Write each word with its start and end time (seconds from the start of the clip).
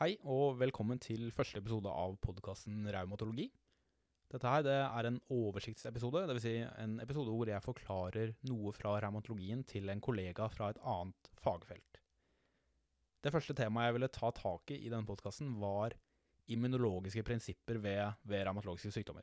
Hei 0.00 0.16
og 0.26 0.56
velkommen 0.58 0.98
til 0.98 1.28
første 1.30 1.60
episode 1.60 1.86
av 1.86 2.16
podkasten 2.18 2.80
Raumatologi. 2.90 3.44
Dette 4.26 4.50
her 4.50 4.64
det 4.66 4.74
er 4.74 5.06
en 5.06 5.20
oversiktsepisode, 5.30 6.24
dvs. 6.26 6.42
Si 6.42 6.54
en 6.82 6.96
episode 7.04 7.30
hvor 7.30 7.46
jeg 7.46 7.62
forklarer 7.62 8.32
noe 8.50 8.72
fra 8.74 8.96
reumatologien 9.04 9.62
til 9.70 9.86
en 9.94 10.02
kollega 10.02 10.48
fra 10.50 10.72
et 10.74 10.80
annet 10.82 11.30
fagfelt. 11.44 12.00
Det 13.22 13.30
første 13.36 13.54
temaet 13.54 13.86
jeg 13.86 13.96
ville 14.00 14.10
ta 14.18 14.32
tak 14.34 14.74
i 14.74 14.80
i 14.80 14.90
denne 14.90 15.06
podkasten, 15.06 15.54
var 15.62 15.94
immunologiske 16.50 17.22
prinsipper 17.30 17.78
ved, 17.78 18.18
ved 18.26 18.48
revmatologiske 18.48 18.90
sykdommer. 18.98 19.22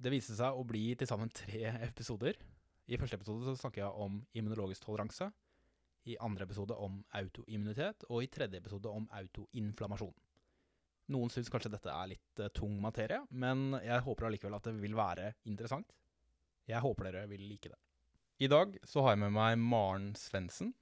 Det 0.00 0.08
viste 0.16 0.40
seg 0.40 0.56
å 0.56 0.64
bli 0.64 0.86
til 0.96 1.12
sammen 1.12 1.36
tre 1.36 1.66
episoder. 1.90 2.40
I 2.88 2.96
første 2.96 3.20
episode 3.20 3.58
snakker 3.60 3.84
jeg 3.84 4.06
om 4.08 4.22
immunologisk 4.32 4.88
toleranse 4.88 5.28
i 6.06 6.16
andre 6.22 6.46
episode 6.46 6.76
om 6.78 7.00
autoimmunitet, 7.18 8.06
og 8.10 8.22
i 8.22 8.30
tredje 8.30 8.60
episode 8.62 8.90
om 8.90 9.08
autoinflammasjon. 9.18 10.14
Noen 11.14 11.30
syns 11.30 11.50
kanskje 11.52 11.70
dette 11.70 11.92
er 11.92 12.10
litt 12.14 12.42
uh, 12.42 12.50
tung 12.54 12.78
materie, 12.82 13.20
men 13.30 13.76
jeg 13.82 14.02
håper 14.06 14.28
allikevel 14.28 14.56
at 14.58 14.66
det 14.66 14.74
vil 14.80 14.96
være 14.98 15.32
interessant. 15.46 15.92
Jeg 16.66 16.82
håper 16.82 17.10
dere 17.10 17.28
vil 17.30 17.44
like 17.46 17.70
det. 17.70 17.78
I 18.42 18.50
dag 18.52 18.74
så 18.84 19.04
har 19.04 19.14
jeg 19.14 19.22
med 19.22 19.36
meg 19.36 19.60
Maren 19.62 20.10
Svendsen. 20.18 20.74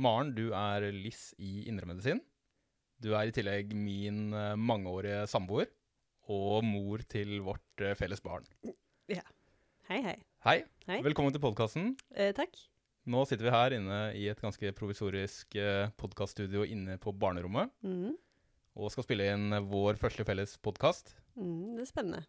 Maren, 0.00 0.32
du 0.34 0.48
er 0.56 0.88
LIS 0.94 1.34
i 1.38 1.66
indremedisin. 1.68 2.22
Du 3.00 3.12
er 3.16 3.28
i 3.28 3.36
tillegg 3.36 3.76
min 3.76 4.32
uh, 4.32 4.56
mangeårige 4.56 5.26
samboer 5.30 5.68
og 6.30 6.64
mor 6.64 7.04
til 7.10 7.40
vårt 7.44 7.84
uh, 7.84 7.94
felles 7.98 8.24
barn. 8.24 8.48
Ja. 9.10 9.24
Hei, 9.90 10.00
hei. 10.04 10.18
Hei. 10.46 10.58
Hei. 10.86 11.00
Velkommen 11.04 11.34
til 11.34 11.42
podkasten. 11.42 11.96
Eh, 12.14 12.32
takk. 12.36 12.54
Nå 13.08 13.22
sitter 13.24 13.46
vi 13.48 13.52
her 13.54 13.74
inne 13.78 14.00
i 14.18 14.26
et 14.28 14.40
ganske 14.42 14.72
provisorisk 14.76 15.56
eh, 15.56 15.88
podkaststudio 16.00 16.66
inne 16.68 16.98
på 17.00 17.14
barnerommet. 17.16 17.72
Mm. 17.80 18.12
Og 18.76 18.92
skal 18.92 19.06
spille 19.06 19.30
inn 19.32 19.54
vår 19.70 19.96
første 20.00 20.26
felles 20.28 20.58
podkast. 20.60 21.14
Mm, 21.38 21.78
det 21.78 21.86
er 21.86 21.88
spennende. 21.88 22.20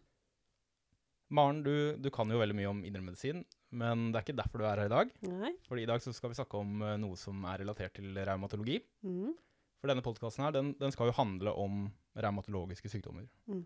Maren, 1.32 1.60
du, 1.64 1.74
du 2.00 2.08
kan 2.12 2.28
jo 2.28 2.40
veldig 2.40 2.56
mye 2.56 2.70
om 2.70 2.80
indremedisin, 2.84 3.44
men 3.72 4.10
det 4.10 4.18
er 4.18 4.24
ikke 4.26 4.40
derfor 4.40 4.60
du 4.60 4.66
er 4.68 4.82
her 4.82 4.88
i 4.88 4.92
dag. 4.92 5.12
Nei. 5.28 5.52
Fordi 5.68 5.84
i 5.84 5.88
dag 5.88 6.02
så 6.04 6.12
skal 6.16 6.32
vi 6.32 6.38
snakke 6.40 6.60
om 6.60 6.82
eh, 6.84 6.96
noe 7.00 7.20
som 7.20 7.44
er 7.48 7.62
relatert 7.62 7.96
til 8.00 8.16
reumatologi. 8.16 8.80
Mm. 9.04 9.36
For 9.82 9.92
denne 9.92 10.04
podkasten 10.04 10.44
her, 10.46 10.56
den, 10.56 10.72
den 10.80 10.92
skal 10.94 11.08
jo 11.10 11.16
handle 11.20 11.54
om 11.58 11.84
reumatologiske 12.16 12.90
sykdommer. 12.92 13.28
Mm. 13.50 13.62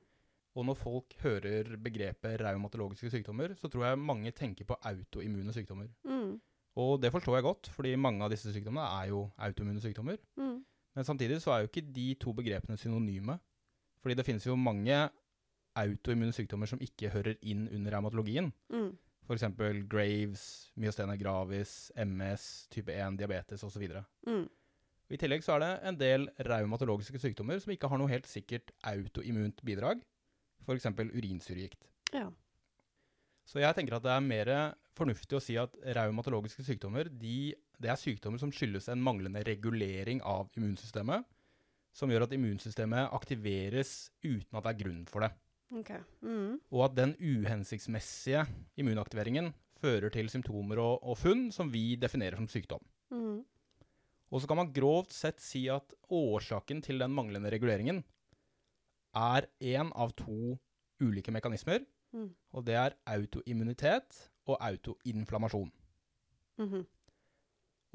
Og 0.56 0.64
når 0.64 0.78
folk 0.80 1.16
hører 1.20 1.74
begrepet 1.82 2.38
reumatologiske 2.40 3.10
sykdommer, 3.12 3.54
så 3.60 3.68
tror 3.70 3.90
jeg 3.90 4.02
mange 4.02 4.32
tenker 4.34 4.66
på 4.68 4.78
autoimmune 4.88 5.52
sykdommer. 5.52 5.90
Mm. 6.08 6.38
Og 6.76 7.00
det 7.00 7.12
forstår 7.12 7.38
jeg 7.38 7.46
godt, 7.46 7.68
fordi 7.72 7.94
mange 7.96 8.24
av 8.24 8.32
disse 8.32 8.52
sykdommene 8.52 8.86
er 9.00 9.12
jo 9.12 9.22
autoimmune 9.40 9.80
sykdommer. 9.80 10.18
Mm. 10.36 10.58
Men 10.96 11.04
samtidig 11.08 11.40
så 11.42 11.52
er 11.52 11.62
jo 11.62 11.70
ikke 11.70 11.86
de 11.92 12.06
to 12.20 12.32
begrepene 12.36 12.76
synonyme. 12.80 13.38
Fordi 14.02 14.14
det 14.14 14.26
finnes 14.26 14.46
jo 14.46 14.56
mange 14.60 15.08
autoimmune 15.76 16.32
sykdommer 16.36 16.68
som 16.68 16.80
ikke 16.84 17.10
hører 17.12 17.40
inn 17.42 17.66
under 17.68 17.96
reumatologien. 17.96 18.52
Mm. 18.72 18.92
F.eks. 19.26 19.44
Graves, 19.90 20.44
Myostena 20.76 21.16
gravis, 21.18 21.90
MS, 21.96 22.68
type 22.70 22.92
1, 22.92 23.18
diabetes 23.18 23.64
osv. 23.66 23.88
Mm. 24.28 24.46
I 25.10 25.18
tillegg 25.20 25.44
så 25.46 25.56
er 25.56 25.62
det 25.62 25.72
en 25.88 25.98
del 25.98 26.28
reumatologiske 26.48 27.18
sykdommer 27.22 27.58
som 27.62 27.72
ikke 27.74 27.90
har 27.90 28.00
noe 28.00 28.10
helt 28.10 28.28
sikkert 28.30 28.72
autoimmunt 28.86 29.62
bidrag. 29.66 30.02
F.eks. 30.66 30.88
urinsyregikt. 30.92 31.88
Ja. 32.14 32.28
Så 33.46 33.62
jeg 33.62 33.76
tenker 33.76 33.96
at 33.96 34.04
det 34.04 34.10
er 34.10 34.24
mer 34.26 34.50
fornuftig 34.96 35.38
å 35.38 35.42
si 35.42 35.54
at 35.60 35.74
reumatologiske 35.96 36.64
sykdommer 36.66 37.08
de, 37.12 37.54
det 37.78 37.90
er 37.92 38.00
sykdommer 38.00 38.40
som 38.42 38.52
skyldes 38.54 38.88
en 38.90 39.02
manglende 39.04 39.44
regulering 39.46 40.22
av 40.26 40.50
immunsystemet, 40.58 41.26
som 41.96 42.10
gjør 42.10 42.26
at 42.26 42.34
immunsystemet 42.36 43.14
aktiveres 43.16 44.10
uten 44.24 44.58
at 44.58 44.66
det 44.66 44.72
er 44.72 44.80
grunn 44.82 45.04
for 45.08 45.24
det. 45.24 45.30
Okay. 45.80 46.02
Mm. 46.22 46.58
Og 46.70 46.84
at 46.86 46.96
den 46.98 47.14
uhensiktsmessige 47.18 48.44
immunaktiveringen 48.78 49.52
fører 49.82 50.12
til 50.14 50.30
symptomer 50.32 50.80
og, 50.82 51.00
og 51.02 51.18
funn 51.20 51.48
som 51.54 51.70
vi 51.72 51.94
definerer 52.00 52.38
som 52.38 52.48
sykdom. 52.50 52.82
Mm. 53.14 53.40
Og 54.34 54.42
så 54.42 54.50
kan 54.50 54.58
man 54.58 54.72
grovt 54.74 55.14
sett 55.14 55.42
si 55.42 55.66
at 55.70 55.94
årsaken 56.12 56.82
til 56.82 57.02
den 57.02 57.14
manglende 57.14 57.50
reguleringen 57.52 58.02
er 59.16 59.46
én 59.62 59.92
av 59.94 60.12
to 60.18 60.56
ulike 61.00 61.32
mekanismer, 61.32 61.84
Mm. 62.16 62.30
og 62.56 62.64
det 62.64 62.74
er 62.80 62.94
autoimmunitet 63.12 64.22
og 64.48 64.56
autoinflammasjon. 64.64 65.70
Mhm. 66.58 66.86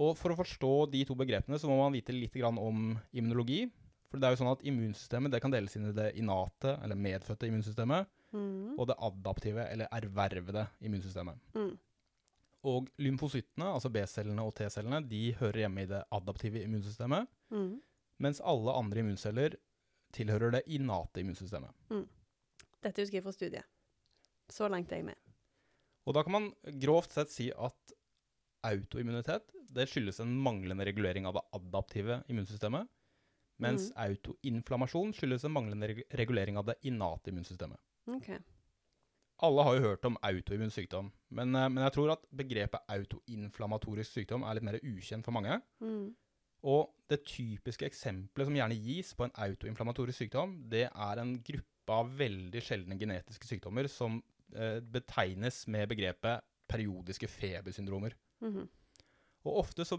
Og 0.01 0.17
for 0.17 0.33
å 0.33 0.37
forstå 0.37 0.91
de 0.91 1.03
to 1.05 1.15
begrepene 1.17 1.57
så 1.59 1.67
må 1.69 1.77
man 1.79 1.93
vite 1.93 2.13
litt 2.13 2.35
om 2.43 2.97
immunologi. 3.13 3.69
For 4.09 4.19
det 4.19 4.27
er 4.27 4.35
jo 4.35 4.41
sånn 4.43 4.51
at 4.51 4.63
immunsystemet 4.67 5.31
det 5.31 5.41
kan 5.41 5.51
deles 5.53 5.75
inn 5.77 5.89
i 5.89 5.93
det 5.95 6.09
innate, 6.19 6.73
eller 6.83 6.95
medfødte 6.95 7.47
immunsystemet, 7.47 8.07
Mm. 8.33 8.77
og 8.79 8.87
det 8.87 8.95
adaptive, 8.97 9.65
eller 9.71 9.87
ervervede 9.91 10.67
immunsystemet. 10.81 11.37
Mm. 11.53 11.77
Og 12.63 12.87
lymfocyttene, 12.99 13.65
altså 13.73 13.89
B-cellene 13.91 14.39
og 14.41 14.53
T-cellene, 14.55 15.01
de 15.07 15.33
hører 15.33 15.61
hjemme 15.67 15.81
i 15.81 15.85
det 15.85 16.03
adaptive 16.11 16.63
immunsystemet, 16.63 17.27
Mm. 17.51 17.81
mens 18.19 18.39
alle 18.43 18.71
andre 18.71 18.99
immunceller 18.99 19.55
tilhører 20.13 20.51
det 20.51 20.63
innate 20.67 21.19
immunsystemet. 21.21 21.71
Dette 22.81 23.01
husker 23.01 23.17
jeg 23.17 23.23
fra 23.23 23.31
studiet. 23.31 23.63
Så 24.51 24.69
langt 24.71 24.91
er 24.91 25.01
jeg 25.01 25.09
med. 25.11 25.19
Og 26.07 26.15
da 26.17 26.23
kan 26.25 26.35
man 26.35 26.47
grovt 26.81 27.13
sett 27.15 27.31
si 27.33 27.49
at 27.51 27.95
autoimmunitet 28.67 29.51
det 29.71 29.87
skyldes 29.89 30.19
en 30.21 30.33
manglende 30.43 30.85
regulering 30.85 31.27
av 31.29 31.37
det 31.37 31.43
adaptive 31.57 32.21
immunsystemet, 32.29 32.89
mens 33.61 33.91
autoinflammasjon 33.99 35.13
skyldes 35.15 35.45
en 35.45 35.53
manglende 35.53 35.91
reg- 35.91 36.17
regulering 36.17 36.57
av 36.59 36.67
det 36.69 36.79
innate 36.89 37.31
immunsystemet. 37.31 37.79
Okay. 38.17 38.41
Alle 39.45 39.65
har 39.65 39.77
jo 39.77 39.85
hørt 39.85 40.05
om 40.05 40.17
autoimmun 40.25 40.73
sykdom, 40.73 41.11
men, 41.29 41.55
eh, 41.55 41.69
men 41.69 41.83
jeg 41.85 41.93
tror 41.95 42.11
at 42.13 42.25
begrepet 42.29 42.83
autoinflammatorisk 42.89 44.19
sykdom 44.19 44.43
er 44.43 44.57
litt 44.57 44.67
mer 44.67 44.79
ukjent 44.81 45.25
for 45.25 45.33
mange. 45.37 45.61
Mm. 45.81 46.11
Og 46.63 46.91
det 47.09 47.23
typiske 47.25 47.87
eksempelet 47.87 48.47
som 48.49 48.57
gjerne 48.57 48.77
gis 48.77 49.15
på 49.17 49.25
en 49.25 49.33
autoinflammatorisk 49.33 50.25
sykdom, 50.25 50.69
det 50.69 50.89
er 50.89 51.21
en 51.21 51.33
gruppe 51.41 51.95
av 51.95 52.11
veldig 52.17 52.61
sjeldne 52.61 52.97
genetiske 52.99 53.49
sykdommer 53.49 53.89
som 53.89 54.21
betegnes 54.91 55.67
med 55.67 55.87
begrepet 55.89 56.41
periodiske 56.71 57.27
febersyndromer. 57.27 58.15
Mhm. 58.41 58.67
Og 59.45 59.57
ofte 59.63 59.85
så, 59.85 59.97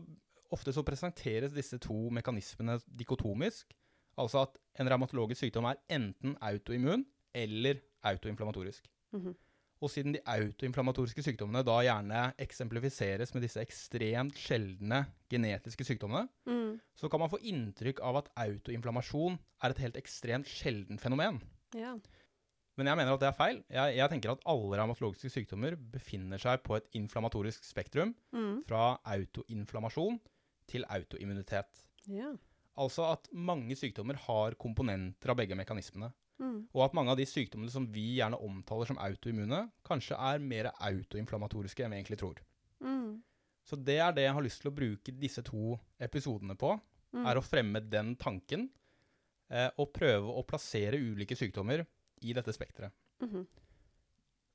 ofte 0.53 0.73
så 0.73 0.83
presenteres 0.87 1.53
disse 1.53 1.79
to 1.79 2.09
mekanismene 2.11 2.79
dikotomisk, 2.99 3.73
altså 4.19 4.43
at 4.47 4.59
en 4.81 4.89
revmatologisk 4.93 5.41
sykdom 5.47 5.65
er 5.65 5.81
enten 5.91 6.37
autoimmun 6.41 7.05
eller 7.35 7.81
autoinflammatorisk. 8.05 8.87
Mhm. 9.13 9.35
Og 9.83 9.91
siden 9.91 10.15
de 10.15 10.21
autoinflammatoriske 10.31 11.23
sykdommene 11.27 11.65
da 11.67 11.81
gjerne 11.83 12.21
eksemplifiseres 12.39 13.33
med 13.35 13.43
disse 13.43 13.59
ekstremt 13.61 14.37
sjeldne 14.39 15.01
genetiske 15.29 15.85
sykdommene, 15.85 16.29
Mm. 16.47 16.81
så 16.95 17.09
kan 17.11 17.19
man 17.21 17.29
få 17.31 17.41
inntrykk 17.43 17.99
av 18.01 18.17
at 18.17 18.29
autoinflammasjon 18.37 19.39
er 19.63 19.71
et 19.71 19.79
helt 19.79 19.97
ekstremt 19.97 20.47
sjelden 20.47 20.99
fenomen. 21.01 21.43
Ja. 21.75 21.97
Men 22.79 22.89
jeg 22.89 22.97
mener 22.97 23.13
at 23.13 23.21
det 23.21 23.29
er 23.29 23.37
feil. 23.37 23.59
Jeg, 23.69 23.97
jeg 23.99 24.09
tenker 24.11 24.31
at 24.33 24.45
alle 24.49 24.79
revmatologiske 24.81 25.29
sykdommer 25.35 25.75
befinner 25.77 26.41
seg 26.41 26.63
på 26.65 26.77
et 26.79 26.87
inflammatorisk 26.97 27.65
spektrum 27.69 28.15
Mm. 28.33 28.63
fra 28.69 28.99
autoinflammasjon 29.13 30.19
til 30.71 30.85
autoimmunitet. 30.89 31.83
Ja. 32.09 32.33
Altså 32.81 33.05
at 33.13 33.29
mange 33.37 33.77
sykdommer 33.77 34.17
har 34.25 34.55
komponenter 34.57 35.31
av 35.35 35.37
begge 35.37 35.55
mekanismene. 35.59 36.13
Mm. 36.41 36.63
Og 36.73 36.85
at 36.87 36.95
mange 36.97 37.13
av 37.13 37.19
de 37.21 37.27
sykdommene 37.29 37.71
som 37.71 37.85
vi 37.93 38.17
gjerne 38.17 38.39
omtaler 38.41 38.89
som 38.89 38.99
autoimmune, 38.99 39.67
kanskje 39.87 40.17
er 40.17 40.41
mer 40.41 40.71
autoinflammatoriske 40.81 41.85
enn 41.85 41.93
vi 41.93 42.01
egentlig 42.01 42.19
tror. 42.23 42.41
Mm. 42.83 43.21
Så 43.69 43.77
det 43.79 43.99
er 44.03 44.13
det 44.17 44.25
jeg 44.25 44.35
har 44.35 44.43
lyst 44.43 44.63
til 44.65 44.73
å 44.73 44.75
bruke 44.75 45.13
disse 45.21 45.45
to 45.47 45.77
episodene 46.03 46.57
på, 46.59 46.79
Mm. 47.13 47.27
er 47.29 47.37
å 47.37 47.45
fremme 47.45 47.81
den 47.91 48.15
tanken, 48.17 48.71
eh, 49.51 49.69
og 49.77 49.93
prøve 49.93 50.33
å 50.33 50.47
plassere 50.49 50.97
ulike 50.97 51.37
sykdommer 51.37 51.85
i 52.23 52.35
dette 52.37 52.55
spekteret. 52.55 52.95
Mhm. 53.23 53.45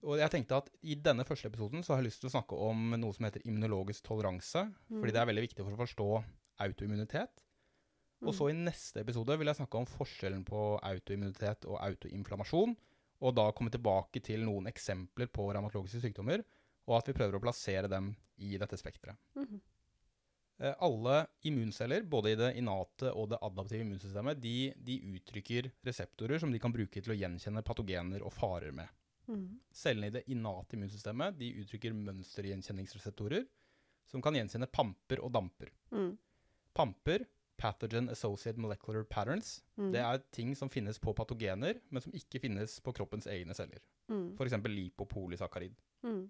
Og 0.08 0.20
jeg 0.22 0.30
tenkte 0.30 0.60
at 0.62 0.68
i 0.86 0.94
denne 1.02 1.26
første 1.26 1.50
episoden 1.50 1.82
så 1.84 1.94
har 1.94 2.04
jeg 2.04 2.12
lyst 2.12 2.22
til 2.22 2.30
å 2.30 2.36
snakke 2.36 2.58
om 2.68 2.92
noe 3.02 3.16
som 3.16 3.26
heter 3.26 3.42
immunologisk 3.50 4.06
toleranse, 4.06 4.68
fordi 4.92 5.14
det 5.14 5.22
er 5.22 5.30
veldig 5.32 5.46
viktig 5.48 5.64
for 5.66 5.74
å 5.74 5.80
forstå 5.82 6.10
autoimmunitet. 6.68 7.42
Og 8.26 8.34
så 8.34 8.50
i 8.50 8.58
neste 8.58 9.02
episode 9.02 9.36
vil 9.38 9.50
jeg 9.50 9.60
snakke 9.60 9.80
om 9.80 9.90
forskjellen 9.90 10.44
på 10.46 10.62
autoimmunitet 10.86 11.66
og 11.70 11.80
autoinflammasjon, 11.82 12.76
og 13.26 13.34
da 13.38 13.48
komme 13.58 13.74
tilbake 13.74 14.22
til 14.26 14.46
noen 14.46 14.70
eksempler 14.70 15.30
på 15.34 15.50
revmatologiske 15.50 16.04
sykdommer, 16.06 16.46
og 16.88 17.00
at 17.00 17.10
vi 17.10 17.18
prøver 17.18 17.38
å 17.38 17.44
plassere 17.44 17.90
dem 17.92 18.14
i 18.38 18.54
dette 18.62 18.78
spekteret. 18.80 19.18
Mhm. 19.36 19.62
Eh, 20.60 20.74
Alle 20.80 21.28
immunceller, 21.46 22.02
både 22.10 22.32
i 22.32 22.38
det 22.40 22.52
innate 22.58 23.12
og 23.14 23.30
det 23.30 23.40
adaptive 23.46 23.86
immunsystemet, 23.86 24.40
de, 24.42 24.74
de 24.78 25.00
uttrykker 25.16 25.72
reseptorer 25.86 26.42
som 26.42 26.52
de 26.54 26.62
kan 26.62 26.74
bruke 26.74 27.02
til 27.02 27.14
å 27.14 27.18
gjenkjenne 27.18 27.64
patogener 27.66 28.26
og 28.26 28.34
farer 28.34 28.74
med. 28.74 28.90
Mm. 29.28 29.48
Cellene 29.76 30.10
i 30.10 30.16
det 30.18 30.26
innate 30.32 30.78
immunsystemet 30.78 31.38
de 31.38 31.52
uttrykker 31.62 31.94
mønstergjenkjenningsreseptorer 31.94 33.46
som 34.08 34.24
kan 34.24 34.38
gjenkjenne 34.40 34.70
pamper 34.72 35.22
og 35.22 35.34
damper. 35.36 35.74
Mm. 35.92 36.14
Pamper 36.78 37.28
pathogen 37.58 38.10
associated 38.14 38.62
molecular 38.62 39.04
patterns. 39.04 39.64
Mm. 39.78 39.92
Det 39.94 40.02
er 40.02 40.24
ting 40.32 40.56
som 40.56 40.70
finnes 40.70 41.00
på 41.02 41.14
patogener, 41.18 41.80
men 41.90 42.04
som 42.04 42.14
ikke 42.16 42.42
finnes 42.44 42.78
på 42.86 42.94
kroppens 42.94 43.28
egne 43.34 43.56
celler. 43.58 43.82
mm. 44.10 44.36
F.eks. 44.38 44.58
lipopolisakarid. 44.70 45.74
Mm. 46.06 46.28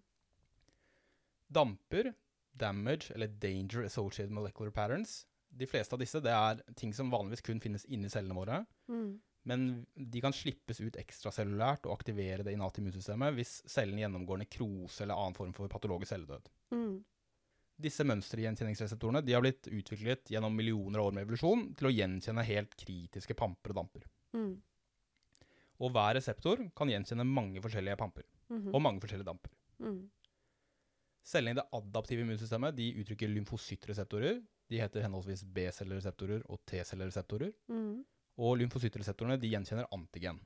Damper, 1.48 2.14
damage 2.58 3.12
eller 3.16 3.28
danger 3.28 3.86
associated 3.88 4.34
molecular 4.36 4.72
patterns. 4.76 5.26
De 5.50 5.66
fleste 5.70 5.96
av 5.96 6.00
disse 6.02 6.20
det 6.22 6.34
er 6.34 6.60
ting 6.76 6.92
som 6.94 7.10
vanligvis 7.14 7.42
kun 7.46 7.60
finnes 7.64 7.86
inni 7.88 8.10
cellene 8.12 8.36
våre. 8.38 8.60
Mm. 8.92 9.20
Men 9.48 9.62
de 9.96 10.22
kan 10.22 10.34
slippes 10.36 10.82
ut 10.84 10.98
ekstracellulært 11.00 11.86
og 11.88 11.94
aktivere 11.96 12.44
det 12.44 12.52
innate 12.58 12.82
immunsystemet 12.82 13.34
hvis 13.38 13.62
cellen 13.72 14.02
gjennomgår 14.02 14.42
nekrose 14.42 15.06
eller 15.06 15.16
annen 15.16 15.38
form 15.38 15.54
for 15.56 15.72
patologisk 15.72 16.12
celledød. 16.12 16.50
Mm. 16.76 16.98
Disse 17.80 18.04
mønstergjenkjenningsreseptorene 18.10 19.22
de 19.24 19.36
har 19.38 19.44
blitt 19.46 19.70
utviklet 19.70 20.32
gjennom 20.34 20.56
millioner 20.58 21.00
av 21.00 21.12
år 21.12 21.16
med 21.16 21.28
evolusjon 21.28 21.68
til 21.78 21.88
å 21.88 21.94
gjenkjenne 21.94 22.44
helt 22.48 22.74
kritiske 22.76 23.38
pamper 23.38 23.72
og 23.72 23.80
damper. 23.84 24.08
Mm. 24.36 24.56
Og 25.78 25.94
hver 25.94 26.18
reseptor 26.18 26.64
kan 26.76 26.90
gjenkjenne 26.90 27.26
mange 27.28 27.62
forskjellige 27.64 28.00
pamper 28.02 28.26
Mhm. 28.50 28.74
og 28.74 28.82
mange 28.82 29.02
forskjellige 29.04 29.28
damper. 29.28 29.52
Mm. 29.80 30.10
Cellene 31.28 31.58
i 31.58 31.60
det 31.60 31.68
adaptive 31.76 32.24
immunsystemet 32.24 32.76
de 32.78 32.86
uttrykker 33.02 33.32
lymfocyttreseptorer. 33.34 34.40
De 34.72 34.80
heter 34.80 35.04
henholdsvis 35.04 35.44
B-cellereseptorer 35.56 36.44
og 36.48 36.62
T-cellereseptorer. 36.70 37.52
Mm. 37.72 38.06
Og 38.44 38.58
lymfocyttreseptorene 38.62 39.40
de 39.42 39.50
gjenkjenner 39.52 39.90
antigen. 39.96 40.40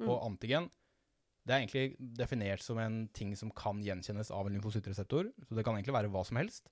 Mm. 0.00 0.08
Og 0.08 0.22
antigen 0.24 0.70
det 1.48 1.54
er 1.56 1.62
egentlig 1.62 2.16
definert 2.20 2.62
som 2.62 2.78
en 2.78 2.98
ting 3.16 3.32
som 3.36 3.50
kan 3.56 3.80
gjenkjennes 3.82 4.30
av 4.36 4.46
en 4.46 4.54
lymfocyttreseptor. 4.56 5.30
Så 5.48 5.56
det 5.56 5.64
kan 5.66 5.76
egentlig 5.76 5.96
være 5.96 6.10
hva 6.12 6.22
som 6.28 6.36
helst. 6.40 6.68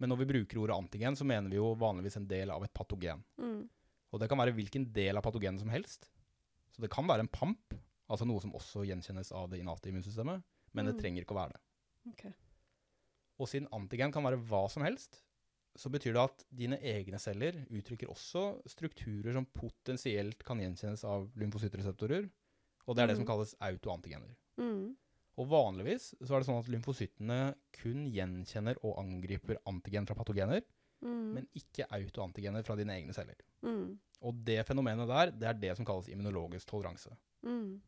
Men 0.00 0.12
når 0.12 0.20
vi 0.22 0.28
bruker 0.32 0.60
ordet 0.62 0.76
antigen, 0.76 1.16
så 1.16 1.24
mener 1.28 1.50
vi 1.52 1.56
jo 1.58 1.72
vanligvis 1.80 2.18
en 2.20 2.28
del 2.28 2.52
av 2.52 2.64
et 2.64 2.72
patogen. 2.76 3.22
Mm. 3.40 3.64
Og 4.12 4.20
det 4.20 4.28
kan 4.28 4.40
være 4.40 4.54
hvilken 4.56 4.88
del 4.92 5.16
av 5.16 5.24
patogenet 5.24 5.62
som 5.64 5.72
helst. 5.72 6.10
Så 6.72 6.84
det 6.84 6.90
kan 6.92 7.08
være 7.08 7.24
en 7.24 7.32
pamp, 7.32 7.74
altså 8.08 8.28
noe 8.28 8.40
som 8.44 8.52
også 8.56 8.84
gjenkjennes 8.88 9.32
av 9.36 9.48
det 9.52 9.60
innate 9.62 9.88
immunsystemet, 9.90 10.44
men 10.72 10.86
det 10.88 10.94
Mm. 10.94 11.00
trenger 11.00 11.22
ikke 11.24 11.34
å 11.36 11.40
være 11.40 11.56
det. 11.56 11.62
Ok. 12.12 12.24
Og 13.40 13.48
siden 13.48 13.68
antigen 13.72 14.12
kan 14.12 14.22
være 14.24 14.40
hva 14.48 14.68
som 14.70 14.82
helst, 14.84 15.22
så 15.78 15.88
betyr 15.88 16.12
det 16.12 16.20
at 16.22 16.44
dine 16.52 16.76
egne 16.84 17.18
celler 17.18 17.62
uttrykker 17.72 18.10
også 18.12 18.60
strukturer 18.68 19.32
som 19.32 19.46
potensielt 19.46 20.42
kan 20.44 20.58
gjenkjennes 20.60 21.04
av 21.08 21.30
lymfocyttreseptorer, 21.40 22.28
og 22.86 22.96
det 22.96 23.02
er 23.02 23.06
det 23.06 23.16
som 23.16 23.24
Mhm. 23.24 23.30
kalles 23.30 23.54
autoantigener. 23.60 24.34
Mm. 24.58 24.96
Og 25.38 25.48
vanligvis 25.48 26.14
så 26.22 26.34
er 26.34 26.40
det 26.40 26.46
sånn 26.46 26.58
at 26.60 26.68
lymfocyttene 26.68 27.54
kun 27.72 28.04
gjenkjenner 28.12 28.76
og 28.84 28.98
angriper 28.98 29.56
antigen 29.66 30.06
fra 30.06 30.14
patogener, 30.14 30.62
Mm. 31.02 31.34
men 31.34 31.48
ikke 31.56 31.88
autoantigener 31.90 32.62
fra 32.62 32.76
dine 32.76 32.92
egne 32.92 33.14
celler. 33.14 33.34
Mm. 33.64 33.98
Og 34.20 34.44
det 34.44 34.66
fenomenet 34.66 35.08
der, 35.08 35.30
det 35.30 35.48
er 35.48 35.54
det 35.54 35.76
som 35.76 35.86
kalles 35.86 36.06
immunologisk 36.08 36.66
toleranse. 36.66 37.16
Mm. 37.42 37.80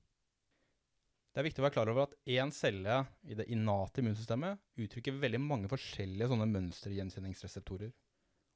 Det 1.34 1.42
er 1.42 1.48
viktig 1.48 1.62
å 1.62 1.66
være 1.66 1.74
klar 1.74 1.90
over 1.90 2.04
at 2.06 2.12
én 2.30 2.52
celle 2.54 3.00
i 3.26 3.34
det 3.34 3.48
innate 3.50 3.98
immunsystemet 3.98 4.60
uttrykker 4.84 5.16
veldig 5.18 5.40
mange 5.42 5.70
forskjellige 5.72 6.28
sånne 6.30 6.46
mønstergjenkjenningsreseptorer. 6.46 7.90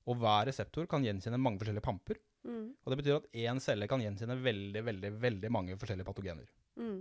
Og 0.07 0.21
hver 0.21 0.47
reseptor 0.47 0.87
kan 0.91 1.03
gjenkjenne 1.03 1.41
mange 1.43 1.59
forskjellige 1.59 1.85
pamper. 1.85 2.21
Mm. 2.47 2.69
Og 2.79 2.93
det 2.93 2.99
betyr 3.01 3.17
at 3.19 3.27
én 3.35 3.59
celle 3.61 3.89
kan 3.91 4.05
gjenkjenne 4.05 4.39
veldig, 4.45 4.85
veldig, 4.87 5.11
veldig 5.27 5.51
mange 5.53 5.75
forskjellige 5.81 6.07
patogener. 6.07 6.47
Mm. 6.79 7.01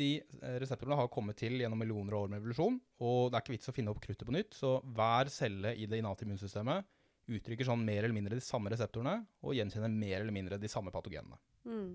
De 0.00 0.10
eh, 0.18 0.56
reseptorene 0.60 0.98
har 0.98 1.12
kommet 1.14 1.38
til 1.38 1.62
gjennom 1.62 1.78
millioner 1.80 2.18
av 2.18 2.26
år 2.26 2.34
med 2.34 2.42
evolusjon, 2.42 2.82
og 3.06 3.30
det 3.30 3.38
er 3.38 3.44
ikke 3.44 3.54
vits 3.54 3.70
å 3.70 3.76
finne 3.78 3.94
opp 3.94 4.02
kruttet 4.02 4.26
på 4.26 4.34
nytt, 4.34 4.58
så 4.58 4.74
hver 4.82 5.30
celle 5.32 5.76
i 5.78 5.86
det 5.86 6.02
innate 6.02 6.26
immunsystemet 6.26 6.90
uttrykker 7.30 7.68
sånn 7.68 7.86
mer 7.86 8.02
eller 8.02 8.16
mindre 8.16 8.36
de 8.36 8.44
samme 8.44 8.74
reseptorene, 8.74 9.20
og 9.46 9.54
gjenkjenner 9.54 9.92
mer 9.94 10.18
eller 10.18 10.34
mindre 10.34 10.58
de 10.58 10.68
samme 10.68 10.90
patogenene. 10.90 11.38
Mm. 11.62 11.94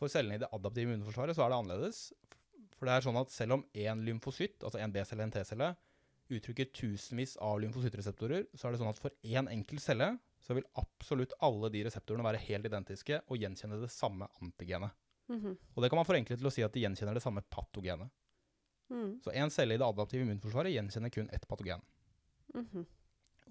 For 0.00 0.10
cellene 0.10 0.38
i 0.38 0.42
det 0.42 0.50
adaptive 0.52 0.90
immunforsvaret 0.90 1.36
så 1.36 1.44
er 1.44 1.52
det 1.52 1.58
annerledes. 1.60 2.04
For 2.74 2.88
det 2.88 2.94
er 2.96 3.06
sånn 3.06 3.20
at 3.20 3.32
selv 3.32 3.58
om 3.58 3.66
én 3.78 4.02
lymfocytt, 4.06 4.58
altså 4.62 4.80
en 4.82 4.94
B-celle 4.94 5.22
og 5.22 5.28
en 5.28 5.34
T-celle, 5.36 5.70
uttrykker 6.34 6.70
tusenvis 6.74 7.36
av 7.44 7.60
lymfocyttreseptorer, 7.62 8.48
så 8.56 8.66
er 8.66 8.74
det 8.74 8.80
sånn 8.80 8.90
at 8.90 9.00
for 9.00 9.14
én 9.22 9.50
enkelt 9.52 9.84
celle 9.84 10.14
så 10.44 10.56
vil 10.56 10.66
absolutt 10.80 11.32
alle 11.44 11.70
de 11.72 11.84
reseptorene 11.86 12.26
være 12.26 12.42
helt 12.48 12.68
identiske 12.68 13.20
og 13.28 13.40
gjenkjenne 13.40 13.80
det 13.80 13.92
samme 13.92 14.28
antigenet. 14.42 14.92
Mhm. 15.28 15.56
Og 15.74 15.82
det 15.82 15.90
kan 15.90 16.00
man 16.00 16.08
forenkle 16.08 16.36
til 16.36 16.48
å 16.48 16.52
si 16.52 16.64
at 16.64 16.72
de 16.72 16.82
gjenkjenner 16.84 17.16
det 17.16 17.24
samme 17.24 17.44
patogenet. 17.48 18.10
Mm. 18.92 19.20
Så 19.24 19.32
én 19.32 19.50
celle 19.50 19.74
i 19.74 19.80
det 19.80 19.86
adaptive 19.86 20.24
immunforsvaret 20.26 20.74
gjenkjenner 20.74 21.12
kun 21.12 21.30
ett 21.32 21.46
patogen. 21.48 21.80
Mhm. 22.54 22.84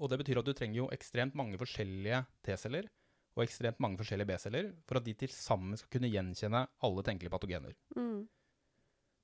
Og 0.02 0.10
det 0.10 0.20
betyr 0.20 0.40
at 0.40 0.46
du 0.46 0.54
trenger 0.54 0.78
jo 0.78 0.92
ekstremt 0.94 1.36
mange 1.38 1.58
forskjellige 1.58 2.26
T-celler 2.46 2.90
og 3.36 3.44
ekstremt 3.44 3.80
mange 3.82 3.98
forskjellige 3.98 4.30
B-celler 4.30 4.72
for 4.88 5.00
at 5.00 5.06
de 5.08 5.14
til 5.18 5.32
sammen 5.34 5.78
skal 5.80 5.90
kunne 5.96 6.12
gjenkjenne 6.14 6.68
alle 6.86 7.04
tenkelige 7.06 7.34
patogener. 7.34 7.74
Mm. 7.98 8.28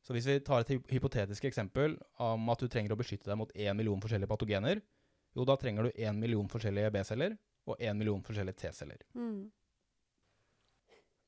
Så 0.02 0.16
hvis 0.16 0.26
vi 0.26 0.40
tar 0.40 0.64
et 0.64 0.72
hypotetisk 0.90 1.46
eksempel 1.46 1.98
om 2.24 2.50
at 2.50 2.60
du 2.64 2.68
trenger 2.72 2.96
å 2.96 2.98
beskytte 2.98 3.30
deg 3.30 3.38
mot 3.38 3.52
én 3.54 3.76
million 3.78 4.02
forskjellige 4.02 4.32
patogener, 4.32 4.82
jo 5.36 5.46
da 5.46 5.56
trenger 5.60 5.86
du 5.86 5.92
én 6.02 6.18
million 6.18 6.48
forskjellige 6.50 6.92
B-celler 6.96 7.38
og 7.70 7.78
én 7.78 7.98
million 8.00 8.24
forskjellige 8.26 8.58
T-celler. 8.64 9.04
Mm. 9.14 9.52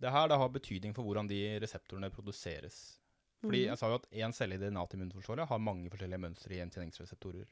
Det 0.01 0.09
her 0.09 0.33
har 0.33 0.49
betydning 0.49 0.95
for 0.97 1.05
hvordan 1.05 1.27
de 1.29 1.59
reseptorene 1.61 2.09
produseres. 2.09 2.97
Fordi 3.41 3.65
Mhm. 3.65 3.69
jeg 3.69 3.77
sa 3.77 3.87
jo 3.89 3.95
at 3.95 4.09
én 4.11 4.33
celle 4.33 4.55
i 4.55 4.57
det 4.57 4.71
innate 4.71 4.93
immunforsvaret 4.97 5.47
har 5.47 5.59
mange 5.59 5.89
forskjellige 5.89 6.19
mønstre 6.21 6.53
i 6.53 6.57
gjenkjenningsreseptorer. 6.61 7.45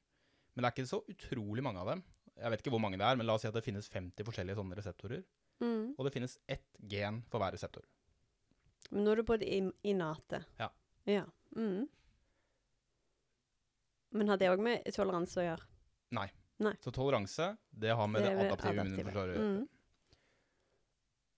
Men 0.56 0.64
det 0.64 0.66
er 0.66 0.72
ikke 0.76 0.90
så 0.90 1.04
utrolig 1.10 1.64
mange 1.64 1.80
av 1.80 1.88
dem. 1.88 2.04
Jeg 2.40 2.52
vet 2.52 2.62
ikke 2.64 2.72
hvor 2.72 2.82
mange 2.82 2.98
det 2.98 3.06
er, 3.06 3.16
men 3.20 3.26
la 3.28 3.34
oss 3.36 3.42
si 3.42 3.48
at 3.50 3.54
det 3.54 3.64
finnes 3.66 3.90
50 3.90 4.24
forskjellige 4.28 4.56
sånne 4.56 4.76
reseptorer. 4.80 5.24
Mm. 5.62 5.96
Og 5.98 6.06
det 6.06 6.14
finnes 6.14 6.38
ett 6.48 6.78
gen 6.88 7.22
for 7.30 7.40
hver 7.42 7.52
reseptor. 7.58 7.84
Men 8.92 9.04
nå 9.04 9.12
er 9.12 9.16
du 9.20 9.24
på 9.28 9.38
det 9.40 9.48
in- 9.58 9.74
innate. 9.84 10.44
Ja. 10.60 10.70
Ja. 11.06 11.26
Mm. 11.56 11.88
Men 14.12 14.30
har 14.32 14.38
det 14.42 14.50
òg 14.50 14.62
med 14.64 14.86
toleranse 14.96 15.42
å 15.42 15.46
gjøre? 15.46 15.66
Nei. 16.18 16.30
Nei. 16.60 16.74
Så 16.84 16.92
toleranse, 16.92 17.52
det 17.72 17.94
har 17.96 18.08
med 18.12 18.24
det, 18.24 18.32
det 18.36 18.48
adaptive 18.50 18.74
adaptive. 18.74 18.86
immunforsvaret 18.88 19.36
å 19.36 19.36
gjøre. 19.38 19.60
Mm. 19.60 19.68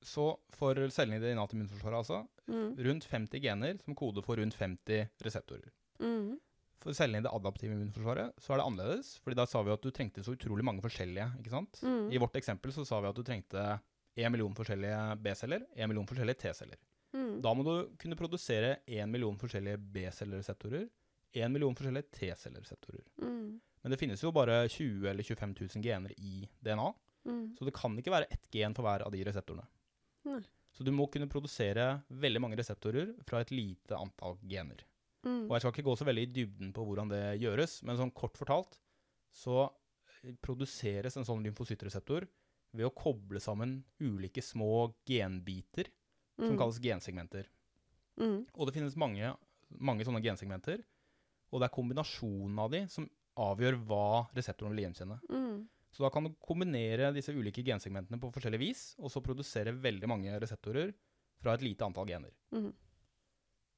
Så 0.02 0.24
for 0.58 0.80
cellene 0.90 1.20
i 1.20 1.22
det 1.22 1.34
innate 1.36 1.54
immunforsvaret, 1.58 1.98
altså, 2.00 2.28
Mm. 2.50 2.76
rundt 2.86 3.06
50 3.06 3.40
gener 3.40 3.78
som 3.84 3.96
koder 3.96 4.22
for 4.26 4.36
rundt 4.38 4.56
50 4.58 5.10
reseptorer. 5.22 5.70
Mm. 6.00 6.40
For 6.82 6.98
cellene 6.98 7.22
i 7.22 7.26
det 7.26 7.32
adaptive 7.32 7.76
immunforsvaret 7.76 8.38
så 8.42 8.54
er 8.54 8.62
det 8.62 8.66
annerledes, 8.66 9.12
fordi 9.22 9.38
da 9.38 9.46
sa 9.50 9.62
vi 9.62 9.74
at 9.74 9.84
du 9.86 9.92
trengte 9.94 10.24
så 10.26 10.34
utrolig 10.34 10.66
mange 10.66 10.82
forskjellige, 10.82 11.28
ikke 11.42 11.54
sant? 11.54 11.82
Mm. 11.86 12.08
I 12.10 12.22
vårt 12.24 12.40
eksempel 12.40 12.74
så 12.74 12.86
sa 12.88 13.02
vi 13.04 13.12
at 13.12 13.20
du 13.20 13.24
trengte 13.28 13.66
1 14.18 14.32
million 14.34 14.56
forskjellige 14.58 15.02
B-celler, 15.22 15.68
1 15.78 15.92
million 15.92 16.08
forskjellige 16.10 16.42
T-celler. 16.42 16.80
Mm. 17.14 17.36
Da 17.44 17.54
må 17.54 17.64
du 17.68 17.74
kunne 18.02 18.18
produsere 18.18 18.80
1 18.88 19.12
million 19.12 19.38
forskjellige 19.40 19.78
B-cellereseptorer, 19.94 20.88
1 21.38 21.54
million 21.54 21.78
forskjellige 21.78 22.10
T-cellereseptorer. 22.18 23.06
Mm. 23.22 23.60
Men 23.82 23.94
det 23.94 24.00
finnes 24.02 24.22
jo 24.24 24.34
bare 24.36 24.64
20 24.70 25.08
eller 25.10 25.24
25 25.26 25.56
000 25.78 25.86
gener 25.86 26.18
i 26.18 26.50
DNA, 26.60 26.92
Mm. 27.22 27.56
så 27.58 27.66
det 27.68 27.74
kan 27.78 27.94
ikke 28.02 28.10
være 28.10 28.26
ett 28.34 28.48
gen 28.50 28.74
for 28.74 28.82
hver 28.82 29.04
av 29.06 29.12
de 29.14 29.20
reseptorene. 29.28 29.68
Nei. 30.26 30.40
Så 30.74 30.82
du 30.82 30.90
må 30.96 31.06
kunne 31.12 31.30
produsere 31.30 32.02
veldig 32.10 32.42
mange 32.42 32.58
reseptorer 32.58 33.12
fra 33.28 33.42
et 33.44 33.52
lite 33.54 33.94
antall 33.94 34.40
gener. 34.50 34.82
Mm. 35.26 35.46
Og 35.48 35.54
jeg 35.54 35.62
skal 35.64 35.74
ikke 35.76 35.86
gå 35.90 35.96
så 36.00 36.08
veldig 36.08 36.24
i 36.26 36.32
dybden 36.34 36.72
på 36.74 36.86
hvordan 36.88 37.12
det 37.12 37.24
gjøres, 37.42 37.84
men 37.86 38.00
sånn 38.00 38.14
kort 38.18 38.38
fortalt 38.40 38.80
så 39.32 39.68
eh, 40.24 40.34
produseres 40.42 41.18
en 41.18 41.28
sånn 41.28 41.44
lymfocytreseptor 41.46 42.26
ved 42.74 42.88
å 42.88 42.94
koble 42.96 43.40
sammen 43.44 43.82
ulike 44.00 44.42
små 44.44 44.94
genbiter 45.08 45.92
som 46.40 46.56
Mm. 46.56 46.58
kalles 46.58 46.80
gensegmenter. 46.82 47.46
Mm. 48.18 48.48
Og 48.56 48.66
det 48.66 48.74
finnes 48.74 48.96
mange, 48.98 49.36
mange 49.78 50.06
sånne 50.08 50.24
gensegmenter, 50.24 50.82
og 51.52 51.60
det 51.62 51.68
er 51.68 51.76
kombinasjonen 51.76 52.58
av 52.64 52.72
de 52.72 52.88
som 52.90 53.06
avgjør 53.38 53.78
hva 53.86 54.28
reseptoren 54.34 54.74
vil 54.74 54.86
gjenkjenne. 54.88 55.20
Mm. 55.30 55.68
Så 55.92 56.02
da 56.06 56.10
kan 56.10 56.24
du 56.24 56.32
kombinere 56.40 57.12
disse 57.14 57.34
ulike 57.36 57.64
gensegmentene 57.64 58.20
på 58.20 58.32
forskjellig 58.34 58.60
vis, 58.60 58.96
og 58.98 59.12
så 59.12 59.22
produsere 59.22 59.76
veldig 59.76 60.08
mange 60.08 60.34
reseptorer 60.40 60.94
fra 61.44 61.54
et 61.54 61.62
lite 61.66 61.86
antall 61.86 62.08
gener. 62.08 62.32
Mm. 62.56 62.72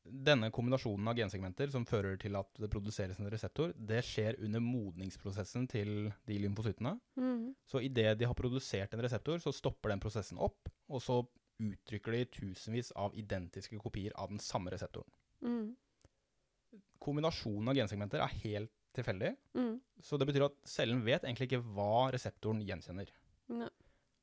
Denne 0.03 0.49
kombinasjonen 0.51 1.07
av 1.07 1.15
gensegmenter 1.15 1.69
som 1.71 1.85
fører 1.87 2.17
til 2.19 2.35
at 2.35 2.49
det 2.59 2.67
produseres 2.71 3.19
en 3.21 3.29
reseptor, 3.31 3.71
det 3.77 4.01
skjer 4.03 4.35
under 4.43 4.59
modningsprosessen 4.63 5.67
til 5.71 6.09
de 6.27 6.39
lymfocyttene. 6.43 6.97
Mm. 7.15 7.53
Så 7.63 7.79
idet 7.87 8.17
de 8.19 8.27
har 8.27 8.35
produsert 8.35 8.93
en 8.93 9.03
reseptor, 9.05 9.39
så 9.39 9.53
stopper 9.55 9.93
den 9.93 10.03
prosessen 10.03 10.41
opp, 10.43 10.67
og 10.91 10.99
så 11.03 11.21
uttrykker 11.63 12.17
de 12.17 12.25
tusenvis 12.35 12.91
av 12.99 13.15
identiske 13.15 13.79
kopier 13.79 14.11
av 14.19 14.33
den 14.33 14.43
samme 14.43 14.73
reseptoren. 14.73 15.07
Mm. 15.45 15.71
Kombinasjonen 17.03 17.71
av 17.71 17.79
gensegmenter 17.79 18.23
er 18.25 18.39
helt 18.43 18.73
tilfeldig, 18.93 19.35
Mm. 19.55 19.79
så 20.01 20.19
det 20.19 20.27
betyr 20.27 20.45
at 20.45 20.59
cellen 20.67 21.03
vet 21.05 21.23
egentlig 21.23 21.47
ikke 21.47 21.63
hva 21.63 22.11
reseptoren 22.11 22.61
gjenkjenner. 22.61 23.07
Ne. 23.49 23.69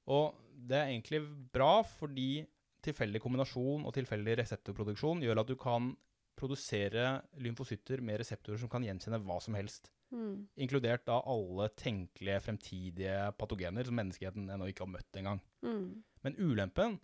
Og 0.06 0.34
det 0.54 0.76
er 0.76 0.92
egentlig 0.92 1.24
bra, 1.52 1.82
fordi 1.82 2.46
tilfeldig 2.82 3.20
kombinasjon 3.22 3.84
og 3.86 3.94
tilfeldig 3.94 4.38
reseptorproduksjon 4.40 5.22
gjør 5.22 5.40
at 5.42 5.50
du 5.50 5.56
kan 5.60 5.96
produsere 6.40 7.20
lymfocytter 7.42 8.00
med 8.00 8.20
reseptorer 8.22 8.58
som 8.62 8.70
kan 8.72 8.84
gjenkjenne 8.86 9.20
hva 9.26 9.40
som 9.42 9.54
helst. 9.58 9.90
Mm. 10.10 10.48
inkludert 10.58 11.04
da 11.06 11.20
alle 11.22 11.68
tenkelige 11.78 12.40
fremtidige 12.42 13.18
patogener 13.38 13.86
som 13.86 13.94
menneskeheten 13.94 14.48
ennå 14.50 14.66
ikke 14.66 14.82
har 14.82 14.90
møtt 14.90 15.18
engang. 15.20 15.38
Mm. 15.62 16.02
Men 16.24 16.34
ulempen 16.34 16.96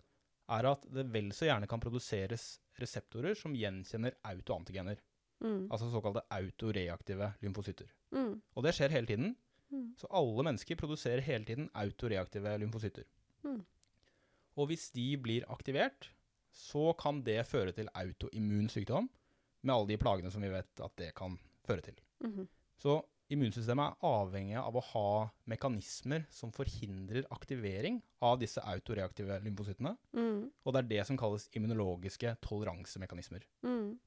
er 0.51 0.67
at 0.67 0.83
det 0.91 1.05
vel 1.13 1.29
så 1.31 1.47
gjerne 1.47 1.69
kan 1.71 1.79
produseres 1.79 2.59
reseptorer 2.81 3.33
som 3.39 3.55
gjenkjenner 3.55 4.17
autoantigener, 4.27 4.97
Mm. 5.39 5.69
altså 5.71 5.87
såkalte 5.91 6.25
autoreaktive 6.33 7.33
lymfocytter. 7.41 7.87
Mm. 8.11 8.41
Og 8.55 8.63
det 8.63 8.73
skjer 8.75 8.89
hele 8.89 9.07
tiden, 9.07 9.35
Mm. 9.71 9.95
så 9.97 10.07
alle 10.09 10.43
mennesker 10.43 10.75
produserer 10.75 11.21
hele 11.21 11.45
tiden 11.45 11.69
autoreaktive 11.75 12.57
lymfocytter. 12.59 13.03
Mm. 14.57 14.61
Og 14.61 14.67
hvis 14.71 14.89
de 14.91 15.15
blir 15.21 15.45
aktivert, 15.53 16.09
så 16.51 16.89
kan 16.97 17.21
det 17.23 17.45
føre 17.45 17.71
til 17.77 17.89
autoimmun 17.93 18.69
sykdom, 18.73 19.09
med 19.61 19.73
alle 19.73 19.87
de 19.87 19.97
plagene 20.01 20.31
som 20.31 20.41
vi 20.41 20.49
vet 20.49 20.81
at 20.81 20.95
det 20.97 21.13
kan 21.15 21.37
føre 21.67 21.81
til. 21.85 21.95
Mhm. 22.23 22.47
Så 22.77 23.03
immunsystemet 23.29 23.97
er 23.97 24.07
avhengig 24.07 24.55
av 24.57 24.75
å 24.75 24.83
ha 24.93 25.29
mekanismer 25.49 26.25
som 26.31 26.51
forhindrer 26.51 27.25
aktivering 27.29 28.01
av 28.21 28.39
disse 28.39 28.61
autoreaktive 28.61 29.41
lymfocyttene, 29.43 29.97
Mm. 30.13 30.51
og 30.65 30.73
det 30.73 30.83
er 30.83 30.87
det 30.87 31.07
som 31.07 31.17
kalles 31.17 31.49
immunologiske 31.53 32.37
toleransemekanismer. 32.41 33.43
Mm. 33.63 33.99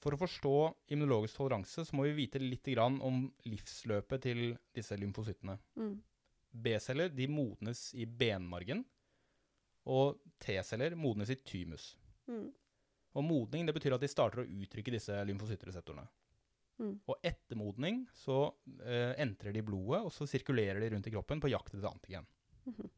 For 0.00 0.12
å 0.12 0.18
forstå 0.18 0.74
immunologisk 0.88 1.36
toleranse 1.36 1.84
så 1.84 1.92
må 1.92 2.04
vi 2.04 2.26
vite 2.26 2.40
litt 2.40 2.64
grann 2.64 3.00
om 3.02 3.30
livsløpet 3.44 4.22
til 4.22 4.58
disse 4.74 4.96
lymfocyttene. 4.96 5.58
Mm. 5.76 6.02
B-celler 6.52 7.14
de 7.14 7.26
modnes 7.26 7.92
i 7.94 8.06
benmargen, 8.06 8.84
og 9.88 10.20
T-celler 10.42 10.96
modnes 10.98 11.32
i 11.32 11.38
thymus. 11.40 11.94
Mm. 12.28 12.48
Og 13.18 13.26
modning 13.26 13.66
det 13.66 13.74
betyr 13.74 13.96
at 13.96 14.02
de 14.04 14.10
starter 14.10 14.42
å 14.42 14.48
uttrykke 14.62 14.94
disse 14.94 15.14
lymfocyttreseptorene. 15.26 16.06
Mm. 16.80 16.94
Og 17.10 17.26
etter 17.26 17.58
modning 17.60 18.04
så 18.16 18.38
eh, 18.84 19.12
entrer 19.20 19.52
de 19.52 19.64
blodet, 19.64 20.00
og 20.06 20.12
så 20.14 20.28
sirkulerer 20.30 20.80
de 20.80 20.92
rundt 20.94 21.08
i 21.10 21.12
kroppen 21.12 21.42
på 21.42 21.50
jakt 21.52 21.74
etter 21.74 21.90
antigen. 21.90 22.28
Mhm. 22.68 22.90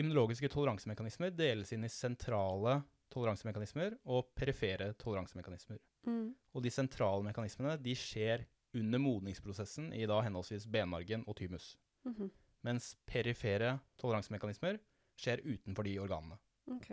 Immunologiske 0.00 0.48
toleransemekanismer 0.48 1.32
deles 1.34 1.72
inn 1.74 1.84
i 1.84 1.90
sentrale 1.92 2.78
toleransemekanismer 3.12 3.96
og 4.08 4.30
perifere 4.38 4.92
toleransemekanismer. 4.96 5.80
Mm. 6.06 6.30
Og 6.54 6.64
de 6.64 6.72
sentrale 6.72 7.26
mekanismene 7.26 7.74
de 7.82 7.94
skjer 7.98 8.46
under 8.78 9.02
modningsprosessen 9.02 9.90
i 9.92 10.06
da 10.08 10.20
henholdsvis 10.22 10.68
benmargen 10.70 11.24
og 11.26 11.36
thymus. 11.36 11.76
-hmm. 12.06 12.30
Mens 12.62 12.96
perifere 13.06 13.78
toleransemekanismer 13.98 14.78
skjer 15.20 15.42
utenfor 15.44 15.86
de 15.86 15.96
organene. 16.02 16.38
Ok. 16.74 16.90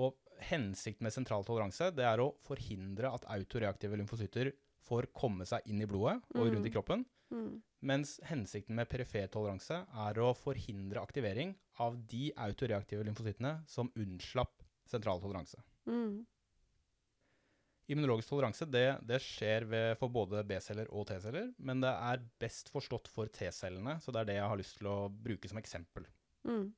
Og 0.00 0.16
hensikten 0.48 1.06
med 1.06 1.14
sentral 1.14 1.44
toleranse 1.46 1.92
det 1.94 2.06
er 2.08 2.22
å 2.24 2.32
forhindre 2.42 3.12
at 3.14 3.26
autoreaktive 3.30 4.00
lymfocytter 4.00 4.50
får 4.84 5.06
komme 5.16 5.46
seg 5.48 5.64
inn 5.70 5.80
i 5.84 5.86
blodet 5.88 6.18
og 6.34 6.48
rundt 6.50 6.66
i 6.66 6.70
Mm. 6.70 6.74
kroppen, 6.74 7.04
Mm. 7.32 7.62
mens 7.82 8.18
hensikten 8.28 8.74
med 8.76 8.88
perifer 8.88 9.28
toleranse 9.28 9.86
er 9.86 10.14
å 10.20 10.34
forhindre 10.36 11.00
aktivering 11.00 11.54
av 11.78 11.96
de 12.06 12.32
autoreaktive 12.36 13.04
lymfocyttene 13.04 13.66
som 13.66 13.90
unnslapp 13.96 14.62
sentral 14.86 15.20
toleranse. 15.20 15.62
Mm. 15.86 16.26
Immunologisk 17.88 18.30
toleranse 18.32 18.64
det, 18.70 18.86
det 19.04 19.18
skjer 19.20 19.66
ved, 19.68 19.98
for 20.00 20.08
både 20.08 20.40
B-celler 20.48 20.88
og 20.90 21.06
T-celler, 21.10 21.50
men 21.58 21.82
det 21.84 21.90
er 21.92 22.22
best 22.40 22.70
forstått 22.72 23.08
for 23.12 23.28
T-cellene, 23.28 23.98
så 24.00 24.12
det 24.12 24.22
er 24.22 24.24
det 24.30 24.36
jeg 24.38 24.48
har 24.48 24.56
lyst 24.60 24.78
til 24.78 24.88
å 24.88 24.96
bruke 25.12 25.50
som 25.50 25.58
eksempel. 25.60 26.06
Mm. 26.48 26.72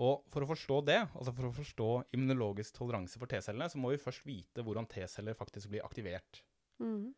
Og 0.00 0.22
for 0.32 0.44
å 0.44 0.48
forstå 0.48 0.78
det, 0.88 1.00
altså 1.12 1.32
for 1.36 1.48
å 1.50 1.54
forstå 1.54 1.88
immunologisk 2.16 2.78
toleranse 2.78 3.20
for 3.20 3.28
T-cellene, 3.28 3.68
så 3.68 3.80
må 3.80 3.92
vi 3.92 4.00
først 4.00 4.24
vite 4.24 4.64
hvordan 4.64 4.88
T-celler 4.88 5.36
faktisk 5.36 5.72
blir 5.72 5.84
aktivert. 5.84 6.40
Mm. 6.80 7.10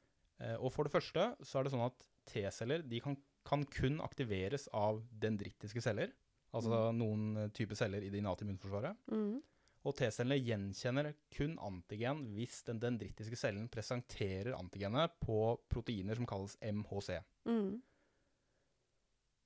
Eh, 0.42 0.56
og 0.58 0.72
for 0.74 0.88
det 0.88 0.94
første 0.94 1.28
så 1.46 1.60
er 1.60 1.66
det 1.66 1.74
sånn 1.74 1.86
at 1.86 2.08
T-celler 2.32 2.82
de 2.86 2.98
kan, 3.04 3.16
kan 3.46 3.62
kun 3.70 4.00
aktiveres 4.02 4.66
av 4.74 4.98
dendritiske 5.22 5.82
celler, 5.84 6.10
altså 6.52 6.88
noen 6.96 7.44
eh, 7.44 7.52
type 7.54 7.78
celler 7.78 8.02
i 8.02 8.10
det 8.10 8.18
innate 8.22 8.46
immunforsvaret. 8.46 8.98
Mm. 9.14 9.38
Og 9.82 9.96
T-cellene 9.98 10.38
gjenkjenner 10.38 11.12
kun 11.34 11.56
antigen 11.62 12.26
hvis 12.36 12.60
den 12.66 12.82
dendritiske 12.82 13.38
cellen 13.38 13.70
presenterer 13.70 14.54
antigenet 14.58 15.16
på 15.22 15.56
proteiner 15.70 16.18
som 16.18 16.28
kalles 16.30 16.54
MHC. 16.62 17.16
Mm. 17.50 17.80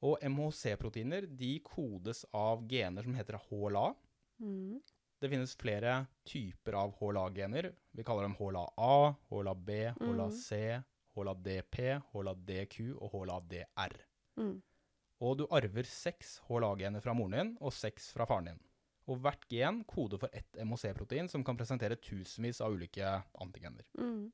Og 0.04 0.20
MHC-proteiner 0.20 1.24
de 1.38 1.54
kodes 1.64 2.24
av 2.36 2.66
gener 2.68 3.06
som 3.06 3.16
heter 3.16 3.38
HLA. 3.48 3.86
Mm. 4.42 4.82
Det 5.20 5.30
finnes 5.32 5.54
flere 5.56 6.02
typer 6.28 6.76
av 6.76 6.92
HLA-gener. 6.98 7.70
Vi 7.96 8.04
kaller 8.04 8.26
dem 8.26 8.36
HLA-A, 8.36 9.14
HLA-B, 9.30 9.78
HLA-C, 9.96 10.58
HLA-DP, 11.16 11.78
HLA-DQ 12.12 12.80
og 12.98 13.14
HLA-DR. 13.14 13.96
Mm. 14.36 14.58
Og 15.24 15.38
du 15.40 15.46
arver 15.48 15.88
seks 15.88 16.36
HLA-gener 16.50 17.00
fra 17.00 17.14
moren 17.16 17.36
din 17.38 17.52
og 17.64 17.72
seks 17.72 18.10
fra 18.12 18.28
faren 18.28 18.50
din. 18.50 18.60
Og 19.06 19.22
hvert 19.22 19.46
gen 19.48 19.80
koder 19.88 20.20
for 20.20 20.34
ett 20.36 20.58
MHC-protein 20.60 21.30
som 21.32 21.44
kan 21.46 21.56
presentere 21.56 21.96
tusenvis 21.96 22.60
av 22.60 22.74
ulike 22.74 23.14
antigener. 23.40 23.86
Mm. 23.96 24.28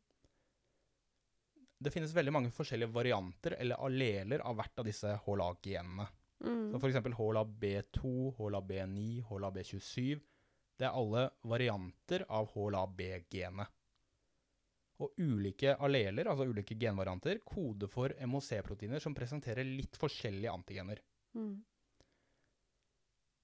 Det 1.83 1.91
finnes 1.91 2.15
veldig 2.15 2.33
mange 2.35 2.53
forskjellige 2.55 2.95
varianter 2.95 3.57
eller 3.59 3.81
alleler 3.83 4.43
av 4.47 4.59
hvert 4.59 4.83
av 4.83 4.87
disse 4.87 5.15
HLA-genene. 5.25 6.07
Mm. 6.43 6.73
Som 6.73 6.79
f.eks. 6.81 6.99
HLA-B2, 7.19 8.12
HLA-B9, 8.39 9.07
HLA-B27. 9.29 10.21
Det 10.79 10.89
er 10.89 10.99
alle 10.99 11.29
varianter 11.47 12.27
av 12.31 12.51
HLA-B-genet. 12.55 13.79
Og 15.03 15.19
ulike 15.19 15.75
alleler, 15.83 16.29
altså 16.31 16.47
ulike 16.47 16.77
genvarianter, 16.79 17.41
koder 17.47 17.91
for 17.91 18.15
MHC-proteiner 18.23 19.03
som 19.03 19.15
presenterer 19.17 19.67
litt 19.67 19.99
forskjellige 19.99 20.53
antigener. 20.53 21.03
Mm. 21.35 21.57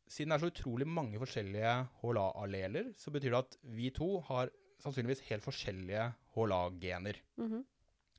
Siden 0.09 0.33
det 0.33 0.38
er 0.38 0.45
så 0.45 0.52
utrolig 0.52 0.87
mange 0.88 1.18
forskjellige 1.21 1.73
HLA-alleler, 2.00 2.92
så 2.97 3.12
betyr 3.12 3.35
det 3.35 3.42
at 3.42 3.59
vi 3.76 3.90
to 3.95 4.12
har 4.28 4.52
sannsynligvis 4.83 5.25
helt 5.28 5.45
forskjellige 5.45 6.07
HLA-gener. 6.37 7.18
Mhm. 7.40 7.66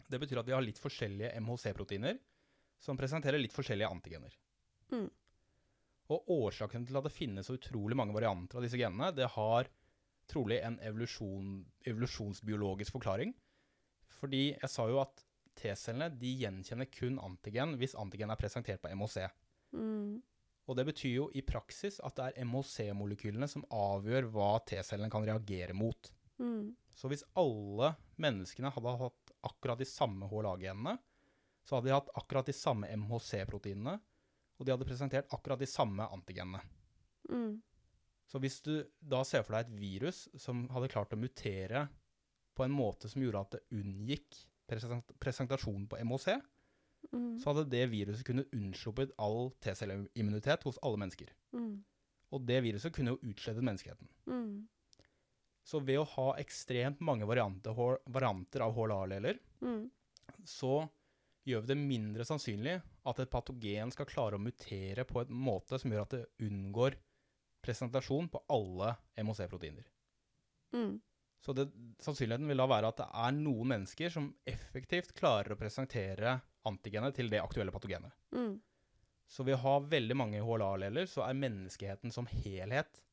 Det 0.10 0.20
betyr 0.22 0.42
at 0.42 0.50
vi 0.50 0.56
har 0.56 0.66
litt 0.66 0.82
forskjellige 0.82 1.32
MHC-proteiner 1.46 2.18
som 2.82 2.98
presenterer 2.98 3.42
litt 3.42 3.54
forskjellige 3.54 3.90
antigener. 3.92 4.36
Mm. 4.94 5.10
Og 6.10 6.32
årsaken 6.34 6.88
til 6.90 6.98
at 6.98 7.06
det 7.06 7.14
finnes 7.14 7.46
så 7.46 7.58
utrolig 7.60 7.98
mange 8.00 8.16
varianter 8.16 8.58
av 8.58 8.66
disse 8.66 8.80
genene, 8.80 9.12
det 9.14 9.28
har 9.36 9.70
trolig 10.30 10.60
en 10.66 10.80
evolusjon, 10.86 11.60
evolusjonsbiologisk 11.90 12.96
forklaring. 12.98 13.34
Fordi 14.20 14.50
jeg 14.56 14.72
sa 14.72 14.88
jo 14.90 15.02
at 15.04 15.24
T-cellene 15.60 16.10
de 16.18 16.32
gjenkjenner 16.42 16.90
kun 16.94 17.20
antigen 17.22 17.76
hvis 17.80 17.98
antigen 18.00 18.32
er 18.32 18.40
presentert 18.40 18.82
på 18.82 18.92
MHC. 18.96 19.28
Mm. 19.76 20.20
Og 20.70 20.78
det 20.78 20.86
betyr 20.86 21.16
jo 21.16 21.28
i 21.34 21.44
praksis 21.46 21.98
at 22.06 22.16
det 22.18 22.28
er 22.30 22.48
MHC-molekylene 22.48 23.50
som 23.50 23.66
avgjør 23.74 24.30
hva 24.34 24.52
T-cellene 24.70 25.12
kan 25.14 25.26
reagere 25.28 25.76
mot. 25.78 26.12
Mm. 26.40 26.76
Så 26.96 27.10
hvis 27.12 27.26
alle 27.40 27.94
menneskene 28.22 28.72
hadde 28.76 28.96
hatt 29.02 29.19
akkurat 29.46 29.80
de 29.80 29.88
samme 29.88 30.28
HLA-genene, 30.30 30.98
så 31.66 31.78
hadde 31.78 31.90
de 31.90 31.96
hatt 31.96 32.12
akkurat 32.18 32.50
de 32.50 32.56
samme 32.56 32.90
MHC-proteinene, 32.90 33.96
og 34.60 34.66
de 34.66 34.74
hadde 34.74 34.88
presentert 34.88 35.34
akkurat 35.36 35.60
de 35.62 35.70
samme 35.70 36.08
antigenene. 36.12 36.62
Mm. 37.30 37.60
Så 38.30 38.42
hvis 38.44 38.60
du 38.66 38.74
da 39.00 39.24
ser 39.26 39.46
for 39.46 39.56
deg 39.56 39.68
et 39.70 39.80
virus 39.80 40.28
som 40.38 40.68
hadde 40.74 40.92
klart 40.92 41.14
å 41.16 41.20
mutere 41.20 41.88
på 42.58 42.66
en 42.66 42.74
måte 42.76 43.10
som 43.10 43.24
gjorde 43.24 43.42
at 43.46 43.56
det 43.56 43.80
unngikk 43.80 44.44
presentasjonen 44.70 45.88
på 45.90 46.02
MHC, 46.04 46.36
Mm. 47.14 47.40
så 47.40 47.54
hadde 47.54 47.70
det 47.72 47.86
viruset 47.94 48.26
kunnet 48.28 48.52
unnsluppet 48.54 49.14
all 49.18 49.52
T-celleimmunitet 49.64 50.66
hos 50.68 50.80
alle 50.84 51.00
mennesker. 51.00 51.32
Mm. 51.56 51.80
Og 52.36 52.44
det 52.46 52.60
viruset 52.66 52.94
kunne 52.94 53.16
jo 53.16 53.32
utslettet 53.32 53.66
menneskeheten. 53.66 54.10
Mm. 54.28 54.68
Så 55.70 55.82
ved 55.86 56.00
å 56.02 56.08
ha 56.16 56.30
ekstremt 56.42 57.02
mange 57.06 57.28
varianter, 57.30 57.76
varianter 58.10 58.66
av 58.66 58.74
HLA-alleler, 58.74 59.38
Mm. 59.62 59.90
så 60.46 60.90
gjør 61.46 61.62
vi 61.62 61.68
det 61.68 61.78
mindre 61.78 62.26
sannsynlig 62.26 62.80
at 63.10 63.20
et 63.22 63.30
patogen 63.30 63.92
skal 63.94 64.08
klare 64.10 64.38
å 64.38 64.42
mutere 64.42 65.06
på 65.06 65.22
en 65.22 65.34
måte 65.34 65.80
som 65.82 65.92
gjør 65.92 66.06
at 66.08 66.16
det 66.16 66.48
unngår 66.48 66.98
presentasjon 67.66 68.30
på 68.32 68.42
alle 68.56 68.96
MOC-proteiner. 69.20 69.86
Mm. 70.74 71.00
Så 71.40 71.54
det, 71.56 71.68
sannsynligheten 72.04 72.50
vil 72.52 72.60
da 72.60 72.68
være 72.68 72.90
at 72.92 73.00
det 73.00 73.08
er 73.26 73.36
noen 73.38 73.74
mennesker 73.74 74.12
som 74.14 74.32
effektivt 74.48 75.14
klarer 75.18 75.54
å 75.54 75.60
presentere 75.60 76.40
antigenet 76.68 77.16
til 77.16 77.30
det 77.32 77.40
aktuelle 77.42 77.72
patogenet. 77.72 78.12
Mm. 78.36 78.58
Så 79.30 79.46
ved 79.46 79.56
å 79.56 79.64
ha 79.64 79.76
veldig 79.86 80.18
mange 80.18 80.42
HLA-alleler, 80.44 81.08
så 81.08 81.24
er 81.28 81.38
menneskeheten 81.38 82.12
som 82.12 82.28
helhet 82.32 83.04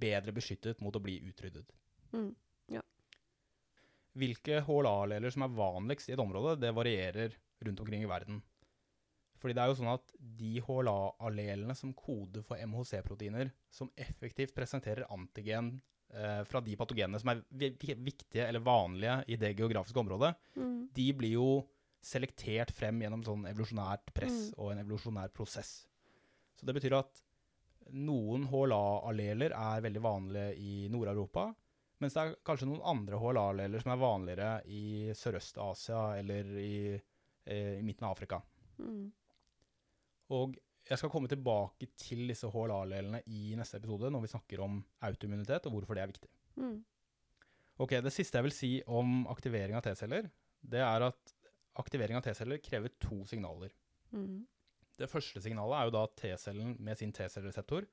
bedre 0.00 0.32
beskyttet 0.36 0.80
mot 0.80 0.96
å 0.96 1.02
bli 1.04 1.18
utryddet. 1.30 1.68
Mm. 2.12 2.32
Hvilke 4.18 4.58
HLA-alleler 4.66 5.30
som 5.30 5.44
er 5.46 5.52
vanligst 5.54 6.10
i 6.10 6.14
et 6.16 6.22
område, 6.22 6.56
det 6.58 6.72
varierer 6.74 7.36
rundt 7.62 7.82
omkring 7.84 8.02
i 8.02 8.08
verden. 8.10 8.40
Fordi 9.40 9.54
det 9.56 9.62
er 9.62 9.70
jo 9.70 9.76
sånn 9.78 9.92
at 9.94 10.10
de 10.18 10.58
HLA-allelene 10.66 11.76
som 11.78 11.92
koder 11.96 12.42
for 12.44 12.58
MHC-proteiner, 12.60 13.52
som 13.72 13.88
effektivt 13.96 14.52
presenterer 14.56 15.06
antigen 15.14 15.76
eh, 16.12 16.40
fra 16.42 16.58
de 16.60 16.74
patogenene 16.74 17.20
som 17.22 17.30
er 17.30 17.44
vi- 17.54 17.70
vi- 17.78 17.94
viktige 17.94 18.42
eller 18.48 18.58
vanlige 18.66 19.20
i 19.30 19.36
det 19.36 19.54
geografiske 19.56 19.96
området, 20.02 20.34
Mm. 20.56 20.88
de 20.92 21.12
blir 21.12 21.30
jo 21.36 21.68
selektert 22.02 22.72
frem 22.72 22.98
gjennom 23.00 23.22
sånn 23.22 23.46
evolusjonært 23.46 24.12
press 24.12 24.50
Mm. 24.50 24.54
og 24.58 24.72
en 24.72 24.78
evolusjonær 24.84 25.32
prosess. 25.32 25.86
Så 26.58 26.66
det 26.66 26.74
betyr 26.74 26.98
at 26.98 27.22
noen 27.96 28.46
HLA-alleler 28.50 29.54
er 29.56 29.84
veldig 29.84 30.02
vanlige 30.04 30.54
i 30.60 30.74
Nord-Europa, 30.92 31.48
mens 32.00 32.16
det 32.16 32.22
er 32.22 32.36
kanskje 32.46 32.68
noen 32.70 32.84
andre 32.92 33.18
HLA-alleler 33.20 33.82
som 33.82 33.92
er 33.92 34.00
vanligere 34.00 34.50
i 34.72 34.84
Sørøst-Asia 35.16 36.04
eller 36.20 36.52
i, 36.60 36.74
eh, 37.44 37.78
i 37.78 37.84
midten 37.84 38.06
av 38.06 38.14
Afrika. 38.14 38.40
Mm. 38.80 39.10
Og 40.36 40.56
jeg 40.88 40.98
skal 40.98 41.10
komme 41.12 41.28
tilbake 41.30 41.90
til 42.00 42.24
disse 42.30 42.48
HLA-allelene 42.50 43.20
i 43.28 43.56
neste 43.58 43.78
episode, 43.78 44.10
når 44.10 44.24
vi 44.24 44.32
snakker 44.32 44.62
om 44.64 44.80
autoimmunitet 45.06 45.68
og 45.68 45.76
hvorfor 45.76 45.98
det 45.98 46.04
er 46.04 46.12
viktig. 46.12 46.30
Mm. 46.56 46.78
Ok, 47.80 47.96
Det 48.02 48.12
siste 48.12 48.38
jeg 48.38 48.44
vil 48.48 48.56
si 48.56 48.72
om 48.86 49.26
aktivering 49.32 49.76
av 49.76 49.84
T-celler, 49.84 50.30
det 50.60 50.80
er 50.84 51.06
at 51.06 51.34
aktivering 51.80 52.18
av 52.18 52.24
T-celler 52.24 52.60
krever 52.64 52.92
to 53.00 53.24
signaler. 53.24 53.72
Mm. 54.12 54.46
Det 55.00 55.08
første 55.08 55.40
signalet 55.40 55.78
er 55.80 55.88
jo 55.88 55.94
da 55.96 56.02
at 56.04 56.16
T-cellen 56.20 56.74
med 56.78 56.98
sin 57.00 57.12
T-cellereseptor 57.16 57.86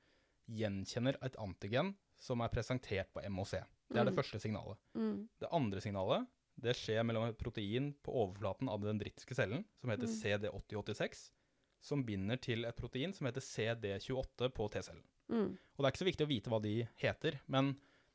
gjenkjenner 0.51 1.17
et 1.23 1.37
antigen 1.41 1.93
som 2.19 2.41
er 2.43 2.51
presentert 2.53 3.09
på 3.13 3.21
MHC. 3.23 3.61
Det 3.87 3.99
er 4.01 4.05
det 4.09 4.13
Mm. 4.13 4.19
første 4.19 4.39
signalet. 4.43 4.77
Mm. 4.95 5.27
Det 5.39 5.49
andre 5.51 5.79
signalet 5.81 6.27
det 6.59 6.73
skjer 6.75 7.03
mellom 7.05 7.27
et 7.29 7.37
protein 7.37 7.93
på 8.03 8.11
overflaten 8.11 8.67
av 8.69 8.81
den 8.81 8.97
drittiske 8.99 9.35
cellen, 9.35 9.63
som 9.79 9.89
heter 9.91 10.07
Mm. 10.07 10.15
CD8086, 10.21 11.31
som 11.79 12.03
binder 12.03 12.37
til 12.41 12.65
et 12.65 12.75
protein 12.75 13.13
som 13.13 13.27
heter 13.27 13.41
CD28 13.41 14.49
på 14.53 14.69
T-cellen. 14.71 15.03
Mm. 15.29 15.51
Og 15.53 15.77
det 15.77 15.85
er 15.85 15.91
ikke 15.91 16.05
så 16.05 16.11
viktig 16.11 16.25
å 16.25 16.31
vite 16.33 16.49
hva 16.49 16.61
de 16.61 16.87
heter, 16.97 17.39
men 17.47 17.73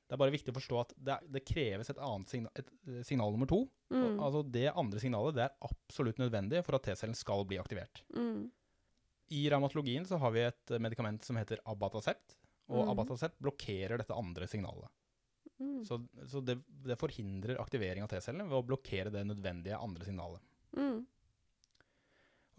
det 0.08 0.12
er 0.12 0.16
bare 0.16 0.32
viktig 0.32 0.52
å 0.52 0.58
forstå 0.60 0.80
at 0.80 0.92
det, 0.98 1.12
er- 1.14 1.26
det 1.30 1.44
kreves 1.46 1.88
et 1.90 1.96
annet 1.98 2.28
signal, 2.28 2.50
et, 2.56 2.68
eh, 2.88 3.02
signal 3.02 3.30
nummer 3.30 3.46
to. 3.46 3.70
Mm. 3.90 4.18
Og, 4.18 4.20
altså 4.20 4.50
Det 4.50 4.74
andre 4.74 4.98
signalet 4.98 5.34
det 5.34 5.44
er 5.44 5.56
absolutt 5.62 6.16
nødvendig 6.18 6.64
for 6.64 6.74
at 6.74 6.82
T-cellen 6.82 7.14
skal 7.14 7.44
bli 7.44 7.56
aktivert. 7.58 8.02
Mm. 8.14 8.50
I 9.32 9.42
revmatologien 9.50 10.04
så 10.08 10.18
har 10.20 10.34
vi 10.34 10.44
et 10.44 10.74
medikament 10.82 11.24
som 11.24 11.38
heter 11.40 11.62
Abatacept, 11.68 12.36
og 12.72 12.84
mm. 12.84 12.90
Abatacept 12.92 13.38
blokkerer 13.42 14.00
dette 14.00 14.16
andre 14.16 14.48
signalet. 14.50 14.90
Mm. 15.62 15.84
Så, 15.86 15.98
så 16.28 16.42
det, 16.44 16.58
det 16.84 16.98
forhindrer 17.00 17.60
aktivering 17.62 18.04
av 18.04 18.10
T-cellene 18.10 18.48
ved 18.50 18.58
å 18.58 18.66
blokkere 18.66 19.12
det 19.14 19.24
nødvendige 19.28 19.78
andre 19.78 20.06
signalet. 20.08 20.42
Mm. 20.76 21.02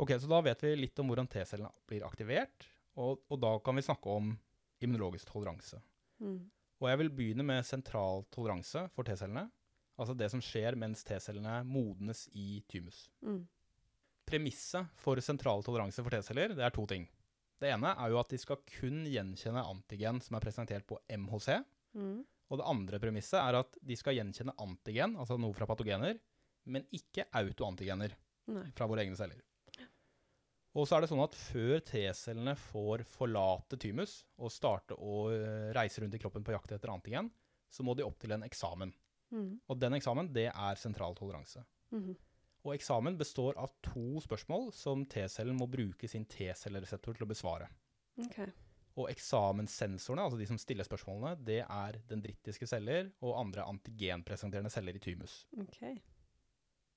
Ok, 0.01 0.15
Så 0.19 0.29
da 0.29 0.41
vet 0.45 0.63
vi 0.63 0.75
litt 0.77 0.99
om 0.99 1.11
hvordan 1.11 1.29
T-cellene 1.29 1.71
blir 1.89 2.05
aktivert, 2.07 2.67
og, 2.99 3.23
og 3.29 3.41
da 3.41 3.55
kan 3.63 3.77
vi 3.77 3.85
snakke 3.85 4.09
om 4.09 4.33
immunologisk 4.83 5.29
toleranse. 5.29 5.79
Mm. 6.23 6.39
Og 6.81 6.89
jeg 6.89 6.99
vil 6.99 7.11
begynne 7.15 7.45
med 7.47 7.65
sentral 7.67 8.25
toleranse 8.33 8.87
for 8.95 9.07
T-cellene, 9.07 9.47
altså 9.99 10.15
det 10.17 10.29
som 10.33 10.41
skjer 10.43 10.77
mens 10.79 11.05
T-cellene 11.07 11.61
modnes 11.67 12.25
i 12.33 12.63
thymus. 12.71 13.05
Mm. 13.25 13.43
Premisset 14.29 14.89
for 14.99 15.19
sentral 15.23 15.63
toleranse 15.65 16.03
for 16.03 16.13
T-celler 16.13 16.55
det 16.57 16.65
er 16.65 16.73
to 16.73 16.85
ting. 16.89 17.07
Det 17.61 17.69
ene 17.71 17.93
er 17.93 18.11
jo 18.11 18.19
at 18.19 18.31
de 18.33 18.39
skal 18.41 18.61
kun 18.67 19.03
gjenkjenne 19.07 19.63
antigen 19.63 20.19
som 20.23 20.37
er 20.37 20.43
presentert 20.43 20.87
på 20.87 20.99
MHC. 21.11 21.61
Mm. 21.95 22.21
Og 22.51 22.59
det 22.59 22.67
andre 22.69 22.99
premisset 23.01 23.39
er 23.39 23.59
at 23.61 23.77
de 23.81 23.95
skal 23.97 24.17
gjenkjenne 24.17 24.55
antigen, 24.61 25.15
altså 25.19 25.37
noe 25.39 25.55
fra 25.55 25.67
patogener, 25.69 26.19
men 26.69 26.85
ikke 26.95 27.25
autoantigener 27.35 28.13
Nei. 28.51 28.65
fra 28.75 28.87
våre 28.89 29.05
egne 29.05 29.17
celler. 29.19 29.39
Og 30.73 30.87
så 30.89 30.97
er 30.97 31.03
det 31.03 31.11
sånn 31.11 31.21
at 31.21 31.35
før 31.37 31.81
T-cellene 31.85 32.55
får 32.57 33.03
forlate 33.05 33.77
thymus 33.81 34.23
og 34.41 34.51
starte 34.53 34.97
å 34.97 35.27
eh, 35.29 35.69
reise 35.77 36.01
rundt 36.01 36.17
i 36.17 36.21
kroppen 36.21 36.45
på 36.45 36.55
jakt 36.55 36.73
etter 36.73 36.89
antigen, 36.89 37.29
så 37.69 37.85
må 37.85 37.93
de 37.97 38.05
opp 38.05 38.17
til 38.21 38.33
en 38.33 38.45
eksamen. 38.45 38.93
Mm. 39.33 39.49
Og 39.69 39.77
den 39.81 39.97
eksamen, 39.97 40.31
det 40.33 40.47
er 40.49 40.81
sentral 40.81 41.17
toleranse. 41.17 41.61
Mhm. 41.93 42.15
Og 42.63 42.75
eksamen 42.77 43.17
består 43.19 43.57
av 43.59 43.73
to 43.83 44.21
spørsmål 44.23 44.69
som 44.75 45.03
T-cellen 45.11 45.57
må 45.59 45.67
bruke 45.67 46.07
sin 46.07 46.23
T-cellereseptor 46.31 47.17
til 47.17 47.25
å 47.25 47.29
besvare. 47.29 47.67
Okay. 48.23 48.47
Og 48.95 49.09
eksamenssensorene, 49.09 50.23
altså 50.23 50.39
de 50.39 50.47
som 50.47 50.59
stiller 50.61 50.85
spørsmålene, 50.87 51.33
det 51.43 51.63
er 51.65 51.99
dendritiske 52.07 52.67
celler 52.69 53.09
og 53.25 53.35
andre 53.41 53.65
antigenpresenterende 53.67 54.71
celler 54.71 54.95
i 54.95 55.01
thymus. 55.01 55.41
Okay. 55.65 55.97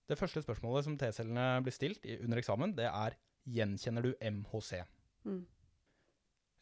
Det 0.07 0.19
første 0.21 0.43
spørsmålet 0.45 0.87
som 0.87 0.99
T-cellene 1.01 1.49
blir 1.67 1.75
stilt 1.75 2.05
under 2.21 2.39
eksamen, 2.39 2.77
det 2.79 2.87
er 2.87 3.17
gjenkjenner 3.57 4.07
du 4.07 4.13
MHC? 4.23 4.85
Mm. 5.27 5.43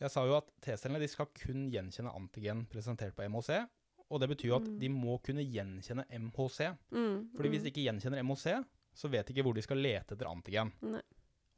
Jeg 0.00 0.10
sa 0.10 0.24
jo 0.24 0.38
at 0.38 0.48
T-cellene 0.64 1.02
de 1.02 1.10
skal 1.10 1.28
kun 1.36 1.66
gjenkjenne 1.72 2.14
antigen 2.14 2.64
presentert 2.70 3.16
på 3.16 3.26
MHC, 3.28 3.66
og 4.08 4.20
det 4.20 4.30
betyr 4.30 4.48
jo 4.48 4.56
at 4.56 4.68
Mm. 4.68 4.78
de 4.80 4.88
må 4.88 5.18
kunne 5.18 5.44
gjenkjenne 5.44 6.04
MHC. 6.08 6.72
Mm. 6.92 7.30
Fordi 7.34 7.48
hvis 7.48 7.60
mm. 7.60 7.64
de 7.64 7.70
ikke 7.72 7.84
gjenkjenner 7.88 8.22
MHC, 8.22 8.64
så 8.94 9.10
vet 9.10 9.26
de 9.26 9.34
ikke 9.34 9.44
hvor 9.46 9.54
de 9.56 9.62
skal 9.66 9.80
lete 9.82 10.14
etter 10.14 10.28
antigen. 10.30 10.72
Nei. 10.82 11.02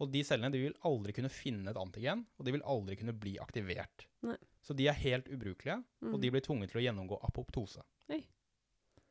Og 0.00 0.10
de 0.12 0.20
cellene 0.28 0.50
de 0.52 0.58
vil 0.60 0.74
aldri 0.84 1.12
kunne 1.16 1.30
finne 1.32 1.70
et 1.72 1.78
antigen, 1.80 2.26
og 2.36 2.44
de 2.44 2.52
vil 2.52 2.64
aldri 2.68 2.96
kunne 3.00 3.14
bli 3.16 3.36
aktivert. 3.40 4.06
Nei. 4.26 4.36
Så 4.60 4.74
de 4.76 4.88
er 4.90 4.98
helt 4.98 5.28
ubrukelige, 5.32 5.78
mm. 6.02 6.12
og 6.12 6.20
de 6.20 6.30
blir 6.34 6.44
tvunget 6.44 6.72
til 6.72 6.80
å 6.82 6.84
gjennomgå 6.84 7.20
apoptose. 7.24 7.84
Oi. 8.12 8.20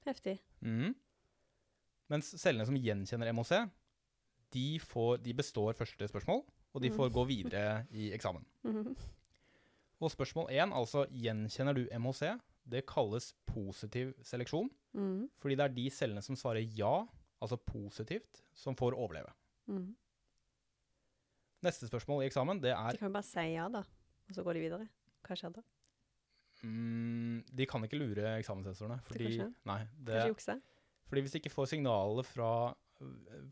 Heftig. 0.06 0.36
Mm. 0.62 0.94
Mens 2.14 2.30
cellene 2.38 2.68
som 2.70 2.78
gjenkjenner 2.78 3.32
MHC, 3.34 3.64
de, 4.54 4.66
får, 4.80 5.18
de 5.26 5.34
består 5.34 5.74
første 5.78 6.08
spørsmål, 6.12 6.44
og 6.76 6.82
de 6.84 6.90
Mm. 6.92 6.96
får 7.00 7.10
gå 7.16 7.24
videre 7.28 7.88
i 7.92 8.12
eksamen. 8.14 8.46
Mhm. 8.64 8.96
Og 10.04 10.12
spørsmål 10.12 10.50
én, 10.52 10.74
altså 10.76 11.06
gjenkjenner 11.10 11.74
du 11.74 11.86
MHC, 11.98 12.36
det 12.68 12.86
kalles 12.86 13.34
positiv 13.48 14.14
seleksjon, 14.22 14.70
Mm. 14.94 15.30
fordi 15.40 15.56
det 15.56 15.64
er 15.66 15.74
de 15.76 15.90
cellene 15.90 16.22
som 16.22 16.36
svarer 16.36 16.62
ja, 16.78 17.08
altså 17.46 17.58
positivt, 17.62 18.42
som 18.54 18.76
får 18.76 18.98
overleve. 18.98 19.32
Mm. 19.70 19.94
Neste 21.66 21.88
spørsmål 21.90 22.24
i 22.24 22.28
eksamen, 22.30 22.60
det 22.62 22.74
er 22.76 22.92
De 22.94 23.00
kan 23.02 23.10
jo 23.10 23.16
bare 23.16 23.26
si 23.26 23.46
ja, 23.56 23.68
da, 23.74 23.82
og 24.30 24.36
så 24.38 24.44
går 24.46 24.58
de 24.60 24.64
videre. 24.68 24.88
Hva 25.26 25.38
skjer 25.40 25.54
da? 25.56 25.64
mm, 26.64 27.44
De 27.56 27.66
kan 27.70 27.84
ikke 27.88 27.98
lure 28.00 28.36
eksamenssensorene, 28.40 29.00
fordi, 29.08 29.30
kan 29.38 29.48
ikke? 29.50 29.54
nei, 29.66 29.80
det, 29.98 30.14
Kanskje 30.20 30.34
jukse? 30.34 30.58
fordi 31.10 31.22
hvis 31.26 31.34
de 31.36 31.40
ikke 31.42 31.54
får 31.54 31.70
signalet 31.74 32.26
fra 32.26 32.50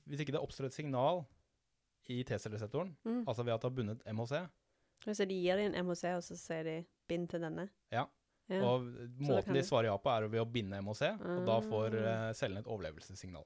Hvis 0.08 0.22
ikke 0.24 0.32
det 0.32 0.40
oppstår 0.40 0.66
et 0.70 0.74
signal 0.78 1.26
i 2.08 2.22
T-cellesektoren, 2.24 2.94
Mm. 3.06 3.24
altså 3.28 3.44
ved 3.44 3.54
at 3.54 3.62
det 3.62 3.70
har 3.72 3.76
bundet 3.76 4.02
MHC, 4.08 4.48
Så 5.14 5.26
de 5.28 5.36
gir 5.36 5.58
deg 5.58 5.66
en 5.74 5.86
MHC, 5.86 6.04
og 6.16 6.22
så 6.24 6.38
sier 6.38 6.64
de 6.64 6.86
'bind 7.10 7.28
til 7.30 7.40
denne'? 7.42 7.70
Ja. 7.92 8.06
ja. 8.50 8.62
og 8.64 8.82
måten 9.20 9.54
de 9.54 9.60
de- 9.60 9.68
svarer 9.68 9.86
ja 9.92 9.98
på, 9.98 10.10
er 10.10 10.28
ved 10.30 10.40
å 10.40 10.46
binde 10.52 10.78
MHC, 10.82 11.02
og 11.20 11.46
da 11.46 11.60
får 11.60 11.94
Ah. 11.96 12.30
eh, 12.30 12.34
cellene 12.34 12.60
et 12.60 12.66
overlevelsessignal. 12.68 13.44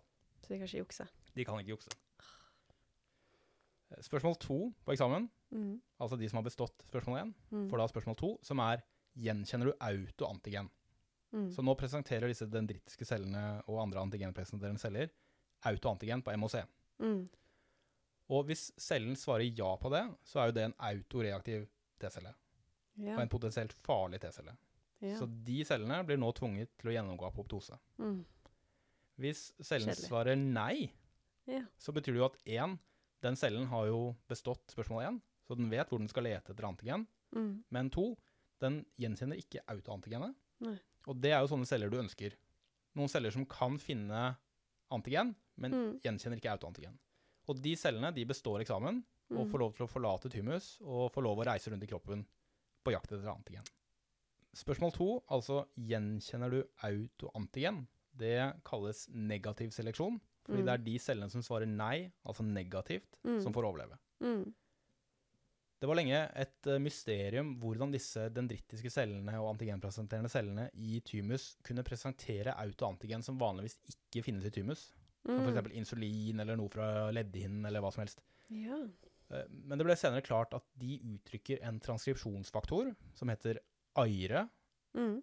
Så 0.47 0.53
de 0.53 0.57
kan 0.59 0.67
ikke 0.67 0.79
jukse. 0.85 1.07
De 1.35 1.45
kan 1.45 1.59
ikke 1.59 1.73
jukse. 1.75 1.89
Spørsmål 4.03 4.35
to 4.39 4.57
på 4.85 4.91
eksamen, 4.93 5.29
Mm. 5.51 5.81
altså 5.99 6.17
de 6.19 6.27
som 6.29 6.37
har 6.37 6.43
bestått 6.49 6.83
spørsmål 6.89 7.19
én, 7.21 7.33
Mm. 7.51 7.69
får 7.69 7.77
da 7.77 7.87
spørsmål 7.87 8.17
to, 8.17 8.39
som 8.43 8.59
er 8.59 8.81
gjenkjenner 9.17 9.65
du 9.65 9.73
autoantigen? 9.79 10.69
Mm. 11.33 11.51
Så 11.51 11.61
nå 11.63 11.75
presenterer 11.77 12.27
disse 12.27 12.45
dendritiske 12.49 13.05
cellene 13.05 13.63
og 13.67 13.79
andre 13.81 13.99
antigenpresenterende 14.01 14.79
celler 14.79 15.09
autoantigen 15.65 16.21
på 16.21 16.31
MOC. 16.37 16.63
Mm. 16.99 17.29
Og 18.29 18.45
hvis 18.45 18.71
cellen 18.77 19.15
svarer 19.15 19.55
ja 19.57 19.75
på 19.77 19.89
det, 19.89 20.17
så 20.25 20.39
er 20.41 20.45
jo 20.47 20.51
det 20.51 20.63
en 20.65 20.73
autoreaktiv 20.79 21.67
T-celle, 21.99 22.33
Ja. 22.97 23.15
og 23.15 23.21
en 23.21 23.29
potensielt 23.29 23.71
farlig 23.73 24.19
T-celle. 24.19 24.57
ja. 25.01 25.15
Så 25.17 25.25
de 25.45 25.63
cellene 25.63 26.03
blir 26.05 26.17
nå 26.17 26.31
tvunget 26.33 26.67
til 26.77 26.89
å 26.89 26.93
gjennomgå 26.93 27.25
apoptose. 27.31 27.77
Mm. 27.99 28.25
Hvis 29.19 29.51
cellen 29.63 29.87
Kjedelig. 29.89 30.07
svarer 30.09 30.37
nei, 30.37 30.91
Ja. 31.47 31.61
så 31.79 31.91
betyr 31.93 32.13
det 32.13 32.19
jo 32.21 32.25
at 32.25 32.37
én, 32.45 32.77
den 33.21 33.35
cellen 33.35 33.65
har 33.67 33.87
jo 33.87 34.15
bestått 34.29 34.67
spørsmål 34.75 35.03
én, 35.07 35.21
så 35.47 35.55
den 35.57 35.69
vet 35.69 35.89
hvor 35.89 35.97
den 35.99 36.07
skal 36.07 36.23
lete 36.23 36.51
etter 36.53 36.67
antigen. 36.67 37.07
Mm. 37.33 37.63
Men 37.71 37.89
to, 37.89 38.15
den 38.59 38.85
gjenkjenner 38.99 39.37
ikke 39.37 39.63
autoantigenet. 39.67 40.35
Nei. 40.59 40.77
Og 41.07 41.19
det 41.21 41.31
er 41.31 41.39
jo 41.41 41.47
sånne 41.47 41.65
celler 41.67 41.89
du 41.89 41.97
ønsker. 41.97 42.33
Noen 42.95 43.09
celler 43.09 43.31
som 43.31 43.45
kan 43.45 43.77
finne 43.77 44.37
antigen, 44.91 45.35
men 45.57 45.71
Mm. 45.71 45.99
gjenkjenner 46.01 46.37
ikke 46.39 46.51
autoantigen. 46.57 46.97
Og 47.47 47.61
de 47.61 47.75
cellene 47.75 48.13
de 48.13 48.25
består 48.25 48.59
eksamen 48.61 49.03
og 49.31 49.47
Mm. 49.47 49.51
får 49.51 49.59
lov 49.59 49.75
til 49.75 49.85
å 49.87 49.89
forlate 49.89 50.29
thymus 50.29 50.79
og 50.81 51.11
får 51.13 51.23
lov 51.23 51.37
å 51.39 51.45
reise 51.45 51.71
rundt 51.71 51.83
i 51.83 51.87
kroppen 51.87 52.25
på 52.85 52.91
jakt 52.91 53.11
etter 53.11 53.27
antigen. 53.33 53.63
Spørsmål 54.53 54.93
to, 54.93 55.23
altså 55.29 55.67
gjenkjenner 55.77 56.49
du 56.51 56.63
autoantigen? 56.83 57.87
Det 58.17 58.37
kalles 58.65 59.07
negativ 59.13 59.69
seleksjon, 59.75 60.19
fordi 60.47 60.61
Mm. 60.63 60.65
det 60.65 60.73
er 60.73 60.83
de 60.85 60.97
cellene 60.99 61.29
som 61.31 61.41
svarer 61.41 61.67
nei, 61.67 62.11
altså 62.25 62.43
negativt, 62.43 63.07
Mm. 63.25 63.41
som 63.43 63.53
får 63.53 63.63
overleve. 63.69 63.97
Mm. 64.21 64.53
Det 65.79 65.87
var 65.87 65.95
lenge 65.95 66.31
et 66.35 66.65
eh, 66.67 66.79
mysterium 66.81 67.59
hvordan 67.61 67.91
disse 67.93 68.29
dendritiske 68.33 68.89
cellene 68.89 69.35
og 69.37 69.51
antigenpresenterende 69.55 70.29
cellene 70.31 70.69
i 70.73 70.99
thymus 71.05 71.55
kunne 71.63 71.83
presentere 71.85 72.55
autoantigen 72.57 73.21
som 73.23 73.37
vanligvis 73.37 73.77
ikke 73.91 74.23
finnes 74.25 74.45
i 74.45 74.49
thymus. 74.49 74.87
Som 75.25 75.41
Mm. 75.45 75.53
f.eks. 75.57 75.75
insulin 75.75 76.39
eller 76.39 76.55
noe 76.55 76.69
fra 76.69 77.11
leddhinnen 77.11 77.65
eller 77.67 77.81
hva 77.81 77.91
som 77.93 78.01
helst. 78.01 78.21
Ja. 78.49 78.87
Eh, 79.29 79.43
Men 79.51 79.77
det 79.77 79.85
ble 79.85 79.93
senere 79.95 80.23
klart 80.23 80.53
at 80.55 80.63
de 80.79 80.97
uttrykker 80.99 81.59
en 81.61 81.79
transkripsjonsfaktor 81.79 82.95
som 83.13 83.27
heter 83.27 83.59
AIRE, 83.97 84.49
Mm. 84.95 85.21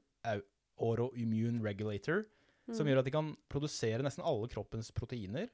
autoimmune 0.78 1.62
regulator, 1.64 2.26
som 2.72 2.87
Mm. 2.87 2.90
gjør 2.92 2.98
at 2.98 3.05
de 3.05 3.11
kan 3.11 3.37
produsere 3.48 4.03
nesten 4.03 4.24
alle 4.24 4.48
kroppens 4.48 4.90
proteiner, 4.92 5.48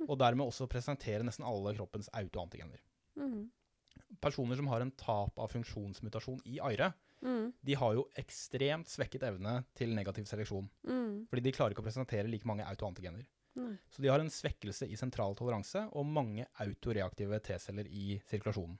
Mm. 0.00 0.10
og 0.10 0.18
dermed 0.18 0.46
også 0.46 0.68
presentere 0.68 1.22
nesten 1.22 1.44
alle 1.44 1.74
kroppens 1.76 2.08
autoantigener. 2.12 2.78
Mm. 3.16 3.48
Personer 4.20 4.56
som 4.56 4.66
har 4.66 4.80
en 4.80 4.90
tap 4.90 5.38
av 5.38 5.50
funksjonsmutasjon 5.50 6.40
i 6.46 6.58
aire, 6.60 6.92
Mm. 7.22 7.52
de 7.64 7.74
har 7.74 7.94
jo 7.94 8.08
ekstremt 8.16 8.86
svekket 8.86 9.22
evne 9.22 9.64
til 9.74 9.88
negativ 9.94 10.24
seleksjon, 10.26 10.68
fordi 11.28 11.42
de 11.42 11.52
klarer 11.52 11.72
ikke 11.72 11.82
å 11.82 11.86
presentere 11.90 12.28
like 12.30 12.44
mange 12.44 12.64
autoantigener. 12.64 13.26
Så 13.90 14.02
de 14.02 14.08
har 14.08 14.20
en 14.20 14.28
svekkelse 14.28 14.82
i 14.86 14.94
sentral 14.96 15.34
toleranse 15.34 15.88
og 15.94 16.04
mange 16.04 16.44
autoreaktive 16.60 17.40
T-celler 17.40 17.86
i 17.88 18.20
sirkulasjonen. 18.28 18.78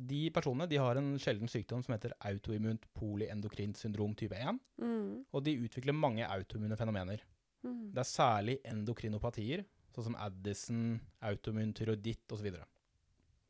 Mm. 0.00 0.06
De 0.08 0.30
personene 0.30 0.66
de 0.68 0.76
har 0.80 0.96
en 0.96 1.18
sjelden 1.18 1.48
sykdom 1.48 1.82
som 1.84 1.92
heter 1.94 2.12
autoimmunt 2.24 2.86
polyendokrint 2.96 3.76
syndrom 3.76 4.14
type 4.16 4.32
1, 4.34 4.58
Mm. 4.80 5.24
og 5.32 5.44
de 5.44 5.56
utvikler 5.60 5.92
mange 5.94 6.24
autoimmune 6.26 6.76
fenomener. 6.76 7.20
Mm. 7.64 7.92
Det 7.92 7.98
er 7.98 8.08
særlig 8.08 8.58
endokrinopatier, 8.64 9.64
sånn 9.94 10.04
som 10.04 10.16
Addison, 10.16 11.00
autoimmun 11.22 11.74
tyroiditt 11.74 12.26
osv. 12.32 12.46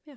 Ja. 0.06 0.16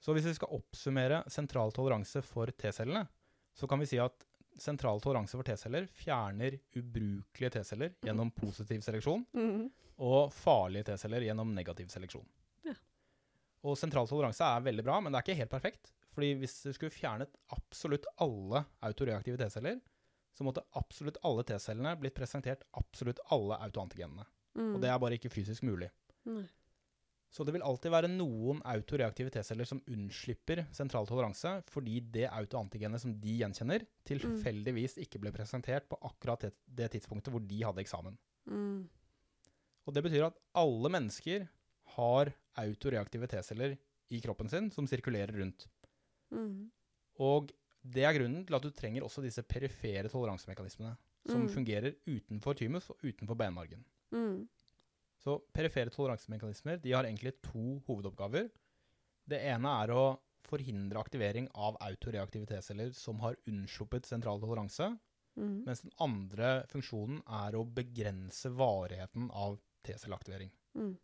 Så 0.00 0.14
hvis 0.14 0.24
vi 0.24 0.34
skal 0.38 0.54
oppsummere 0.56 1.24
sentral 1.28 1.72
toleranse 1.74 2.22
for 2.24 2.46
T-cellene, 2.46 3.06
så 3.54 3.68
kan 3.68 3.78
vi 3.80 3.86
si 3.90 3.98
at 3.98 4.24
sentral 4.58 5.00
toleranse 5.02 5.36
for 5.36 5.42
T-celler 5.46 5.86
fjerner 5.92 6.58
ubrukelige 6.78 7.50
T-celler 7.58 7.92
gjennom 8.06 8.30
positiv 8.34 8.80
seleksjon, 8.80 9.26
Mm. 9.34 9.70
og 9.98 10.32
farlige 10.32 10.84
T-celler 10.86 11.20
gjennom 11.26 11.52
negativ 11.54 11.88
seleksjon. 11.88 12.24
Og 13.66 13.78
sentral 13.78 14.06
toleranse 14.10 14.44
er 14.44 14.66
veldig 14.66 14.84
bra, 14.86 14.98
men 15.02 15.12
det 15.12 15.20
er 15.20 15.26
ikke 15.26 15.40
helt 15.40 15.54
perfekt. 15.54 15.92
Fordi 16.14 16.32
hvis 16.40 16.56
du 16.64 16.72
skulle 16.74 16.94
fjernet 16.94 17.32
absolutt 17.54 18.06
alle 18.22 18.64
autoreaktive 18.86 19.38
T-celler, 19.40 19.80
så 20.34 20.46
måtte 20.46 20.64
absolutt 20.78 21.18
alle 21.26 21.44
T-cellene 21.46 21.96
blitt 21.98 22.16
presentert 22.16 22.62
absolutt 22.78 23.20
alle 23.34 23.58
autoantigenene. 23.66 24.26
Mm. 24.58 24.72
Og 24.76 24.80
det 24.82 24.92
er 24.92 25.02
bare 25.02 25.18
ikke 25.18 25.32
fysisk 25.32 25.66
mulig. 25.66 25.90
Nei. 26.28 26.44
Så 27.28 27.44
det 27.44 27.52
vil 27.52 27.64
alltid 27.66 27.92
være 27.92 28.08
noen 28.08 28.62
autoreaktive 28.66 29.30
T-celler 29.34 29.68
som 29.68 29.82
unnslipper 29.92 30.62
sentral 30.72 31.06
toleranse, 31.08 31.58
fordi 31.68 31.98
det 32.14 32.24
autoantigenet 32.30 33.02
som 33.02 33.12
de 33.20 33.34
gjenkjenner, 33.42 33.84
tilfeldigvis 34.08 34.96
ikke 35.02 35.20
ble 35.20 35.32
presentert 35.34 35.90
på 35.90 35.98
akkurat 36.08 36.46
det, 36.46 36.54
det 36.80 36.88
tidspunktet 36.94 37.34
hvor 37.34 37.44
de 37.44 37.60
hadde 37.66 37.84
eksamen. 37.84 38.16
Mm. 38.48 38.86
Og 39.84 39.96
det 39.96 40.04
betyr 40.06 40.30
at 40.30 40.40
alle 40.56 40.92
mennesker 40.92 41.44
har 41.96 42.32
autoreaktive 42.58 43.28
T-celler 43.30 43.76
i 44.10 44.20
kroppen 44.24 44.48
sin 44.48 44.70
som 44.74 44.86
sirkulerer 44.88 45.32
rundt. 45.38 45.66
Mm. 46.34 46.70
Og 47.20 47.50
det 47.82 48.04
er 48.04 48.14
grunnen 48.16 48.44
til 48.46 48.56
at 48.58 48.62
du 48.64 48.70
trenger 48.74 49.04
også 49.06 49.22
disse 49.24 49.42
perifere 49.46 50.08
toleransemekanismene, 50.10 50.96
som 51.28 51.42
Mm. 51.42 51.48
fungerer 51.48 51.94
utenfor 52.06 52.54
thymus 52.56 52.90
og 52.90 52.96
utenfor 53.02 53.36
benmargen. 53.36 53.84
Mm. 54.12 54.48
Så 55.18 55.40
perifere 55.52 55.90
toleransemekanismer 55.90 56.80
de 56.80 56.92
har 56.92 57.04
egentlig 57.04 57.34
to 57.42 57.80
hovedoppgaver. 57.86 58.50
Det 59.28 59.40
ene 59.42 59.68
er 59.82 59.88
å 59.92 60.18
forhindre 60.48 60.96
aktivering 61.02 61.48
av 61.54 61.76
autoreaktive 61.80 62.46
T-celler 62.46 62.92
som 62.94 63.18
har 63.20 63.36
unnsluppet 63.46 64.06
sentral 64.06 64.40
toleranse, 64.40 64.98
Mm. 65.36 65.64
mens 65.64 65.82
den 65.82 65.92
andre 66.00 66.66
funksjonen 66.68 67.20
er 67.28 67.52
å 67.52 67.64
begrense 67.64 68.50
varigheten 68.50 69.30
av 69.30 69.58
T-celleaktivering. 69.84 70.50
Mm. 70.74 70.96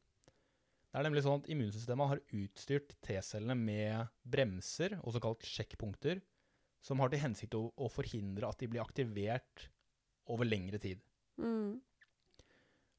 Det 0.94 1.00
er 1.00 1.08
nemlig 1.08 1.24
sånn 1.24 1.40
at 1.40 1.48
immunsystemet 1.50 2.06
har 2.06 2.20
utstyrt 2.38 2.92
T-cellene 3.02 3.56
med 3.58 4.12
bremser, 4.30 4.92
også 5.02 5.18
kalt 5.24 5.42
sjekkpunkter, 5.42 6.20
som 6.86 7.00
har 7.02 7.10
til 7.10 7.18
hensikt 7.18 7.56
å, 7.58 7.64
å 7.74 7.88
forhindre 7.90 8.46
at 8.46 8.60
de 8.62 8.68
blir 8.70 8.84
aktivert 8.84 9.64
over 10.30 10.46
lengre 10.46 10.78
tid. 10.78 11.00
Mm. 11.42 11.80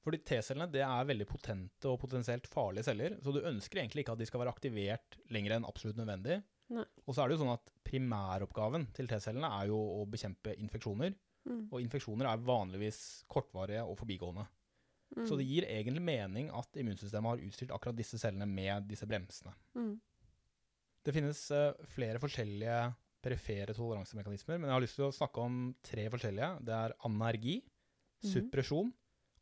Fordi 0.03 0.19
T-cellene 0.27 0.67
det 0.73 0.84
er 0.84 1.08
veldig 1.08 1.29
potente 1.29 1.88
og 1.88 2.01
potensielt 2.01 2.49
farlige 2.51 2.89
celler, 2.89 3.15
så 3.23 3.31
du 3.31 3.39
ønsker 3.47 3.79
egentlig 3.79 4.03
ikke 4.03 4.17
at 4.17 4.21
de 4.25 4.27
skal 4.27 4.43
være 4.43 4.51
aktivert 4.58 5.15
lenger 5.31 5.55
enn 5.55 5.69
absolutt 5.69 6.01
nødvendig. 6.01 6.41
Nei. 6.75 6.84
Og 7.05 7.15
så 7.15 7.23
er 7.23 7.31
det 7.31 7.38
jo 7.38 7.45
sånn 7.45 7.55
at 7.55 7.71
primæroppgaven 7.88 8.89
til 8.97 9.08
T-cellene 9.08 9.53
er 9.62 9.71
jo 9.71 9.79
å 10.01 10.03
bekjempe 10.12 10.58
infeksjoner, 10.60 11.15
Mm. 11.45 11.67
og 11.69 11.77
infeksjoner 11.77 12.25
er 12.25 12.39
vanligvis 12.41 12.99
kortvarige 13.29 13.84
og 13.86 13.99
forbigående. 13.99 14.47
Mm. 15.15 15.25
Så 15.29 15.37
det 15.37 15.45
gir 15.47 15.67
egentlig 15.69 16.01
mening 16.03 16.49
at 16.51 16.75
immunsystemet 16.81 17.29
har 17.35 17.43
utstyrt 17.45 17.71
akkurat 17.75 17.95
disse 17.95 18.17
cellene 18.19 18.47
med 18.49 18.87
disse 18.89 19.05
bremsene. 19.07 19.53
Mm. 19.77 19.93
Det 21.05 21.13
finnes 21.13 21.39
eh, 21.53 21.73
flere 21.93 22.19
forskjellige 22.19 22.79
perifere 23.25 23.73
toleransemekanismer, 23.77 24.57
men 24.59 24.69
jeg 24.69 24.75
har 24.75 24.83
lyst 24.83 24.97
til 24.99 25.07
å 25.07 25.13
snakke 25.15 25.41
om 25.45 25.55
tre 25.85 26.07
forskjellige. 26.13 26.51
Det 26.65 26.73
er 26.73 26.95
anergi, 27.05 27.61
Mhm. 28.23 28.31
suppresjon 28.31 28.93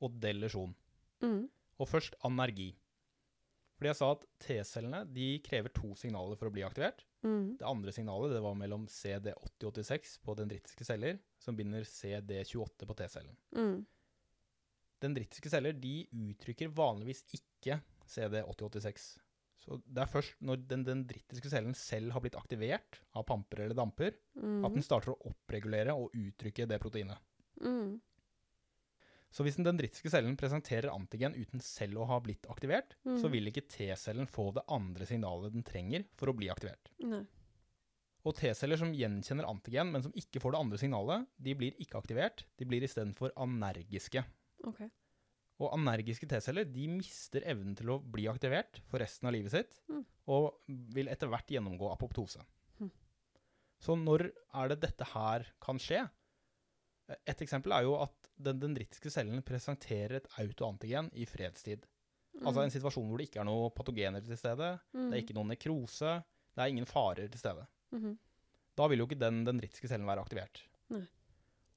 og 0.02 0.20
delesjon. 0.20 0.74
Mm. 1.22 1.48
Og 1.80 1.88
først 1.88 2.16
anergi. 2.26 2.74
Fordi 3.78 3.90
jeg 3.90 3.96
sa 3.98 4.12
at 4.12 4.26
T-cellene 4.40 5.14
de 5.14 5.40
krever 5.40 5.72
to 5.74 5.94
signaler 5.96 6.36
for 6.38 6.50
å 6.50 6.54
bli 6.54 6.62
aktivert. 6.64 7.04
Mm. 7.24 7.58
Det 7.58 7.66
andre 7.68 7.92
signalet 7.92 8.32
det 8.34 8.42
var 8.44 8.56
mellom 8.56 8.86
CD8086 8.88 10.20
på 10.24 10.36
dendritiske 10.38 10.86
celler, 10.86 11.20
som 11.40 11.56
binder 11.56 11.84
CD28 11.88 12.86
på 12.88 12.96
T-cellen. 12.96 13.36
Mm. 13.56 13.86
Dendritiske 15.04 15.52
celler 15.52 15.76
de 15.76 15.96
uttrykker 16.16 16.72
vanligvis 16.74 17.26
ikke 17.36 17.82
CD8086. 18.08 19.06
Så 19.64 19.78
det 19.88 20.02
er 20.04 20.10
først 20.12 20.40
når 20.44 20.64
den 20.68 20.84
dendritiske 20.88 21.52
cellen 21.52 21.76
selv 21.78 22.12
har 22.16 22.24
blitt 22.24 22.36
aktivert 22.40 23.00
av 23.16 23.24
pamper 23.30 23.64
eller 23.66 23.78
damper, 23.78 24.16
Mm. 24.36 24.66
at 24.66 24.74
den 24.74 24.84
starter 24.84 25.14
å 25.14 25.30
oppregulere 25.32 25.94
og 25.96 26.12
uttrykke 26.18 26.68
det 26.68 26.80
proteinet. 26.82 27.18
Mm. 27.62 28.00
Så 29.34 29.44
hvis 29.46 29.56
den 29.58 29.66
dendritiske 29.66 30.12
cellen 30.14 30.36
presenterer 30.38 30.92
antigen 30.94 31.34
uten 31.34 31.62
selv 31.64 32.02
å 32.04 32.08
ha 32.08 32.20
blitt 32.20 32.46
aktivert, 32.52 32.96
Mm. 33.06 33.20
så 33.22 33.32
vil 33.32 33.48
ikke 33.48 33.68
T-cellen 33.68 34.28
få 34.28 34.52
det 34.54 34.64
andre 34.68 35.06
signalet 35.06 35.54
den 35.54 35.64
trenger 35.64 36.06
for 36.18 36.28
å 36.28 36.36
bli 36.36 36.50
aktivert. 36.50 36.92
Nei. 37.00 37.26
Og 38.26 38.36
T-celler 38.36 38.78
som 38.78 38.94
gjenkjenner 38.94 39.46
antigen, 39.48 39.92
men 39.92 40.02
som 40.04 40.12
ikke 40.14 40.40
får 40.40 40.52
det 40.52 40.60
andre 40.60 40.78
signalet, 40.78 41.28
de 41.42 41.54
blir 41.56 41.72
ikke 41.80 42.00
aktivert, 42.02 42.44
de 42.58 42.66
blir 42.66 42.82
istedenfor 42.82 43.32
anergiske. 43.36 44.24
OK. 44.64 44.82
Og 45.64 45.74
energiske 45.78 46.28
T-celler 46.28 46.66
de 46.66 46.88
mister 46.90 47.44
evnen 47.46 47.76
til 47.78 47.92
å 47.94 48.00
bli 48.02 48.26
aktivert 48.28 48.80
for 48.90 49.00
resten 49.04 49.28
av 49.30 49.34
livet 49.36 49.52
sitt, 49.54 49.80
Mm. 49.90 50.06
og 50.28 50.54
vil 50.68 51.08
etter 51.08 51.28
hvert 51.30 51.48
gjennomgå 51.48 51.92
apoptose. 51.94 52.42
Mm. 52.80 52.92
Så 53.80 53.96
når 54.00 54.32
er 54.54 54.68
det 54.70 54.80
dette 54.82 55.06
her 55.14 55.46
kan 55.62 55.78
skje? 55.78 56.10
Et 57.28 57.38
eksempel 57.44 57.72
er 57.76 57.84
jo 57.84 57.96
at 58.02 58.30
den 58.42 58.60
dendritiske 58.60 59.12
cellen 59.12 59.42
presenterer 59.44 60.16
et 60.22 60.28
autoantigen 60.40 61.10
i 61.14 61.26
fredstid. 61.26 61.86
Altså 62.42 62.64
en 62.64 62.72
situasjon 62.74 63.08
hvor 63.08 63.18
det 63.20 63.30
ikke 63.30 63.42
er 63.44 63.46
noen 63.46 63.72
patogener 63.76 64.24
til 64.26 64.36
stede, 64.40 64.80
Mm. 64.94 65.10
det 65.12 65.18
er 65.18 65.24
ikke 65.24 65.36
noen 65.38 65.50
nekrose, 65.54 66.24
det 66.56 66.62
er 66.64 66.68
ingen 66.72 66.86
farer 66.86 67.30
til 67.30 67.40
stede. 67.40 67.68
Mhm. 67.92 68.18
Da 68.76 68.88
vil 68.88 68.98
jo 69.00 69.06
ikke 69.06 69.20
den 69.20 69.44
dendritiske 69.46 69.88
cellen 69.88 70.08
være 70.08 70.24
aktivert. 70.26 70.64
Nei. 70.90 71.06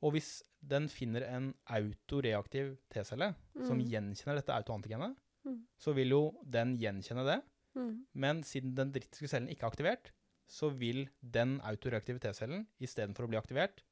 Og 0.03 0.13
hvis 0.13 0.43
den 0.67 0.89
finner 0.89 1.23
en 1.23 1.55
autoreaktiv 1.71 2.77
T-celle 2.91 3.35
som 3.67 3.79
Mm. 3.79 3.87
gjenkjenner 3.89 4.37
dette 4.41 4.53
autoantigenet, 4.55 5.17
Mm. 5.45 5.63
så 5.79 5.95
vil 5.95 6.09
jo 6.11 6.33
den 6.49 6.77
gjenkjenne 6.79 7.25
det, 7.25 7.43
Mm. 7.77 8.07
men 8.15 8.43
siden 8.43 8.75
den 8.75 8.93
drittiske 8.93 9.29
cellen 9.29 9.49
ikke 9.49 9.63
er 9.65 9.71
aktivert, 9.71 10.11
så 10.49 10.71
vil 10.77 11.09
den 11.23 11.61
autoreaktive 11.61 12.19
T-cellen 12.21 12.67
istedenfor 12.81 13.25
å 13.27 13.29
bli 13.29 13.39
aktivert, 13.39 13.83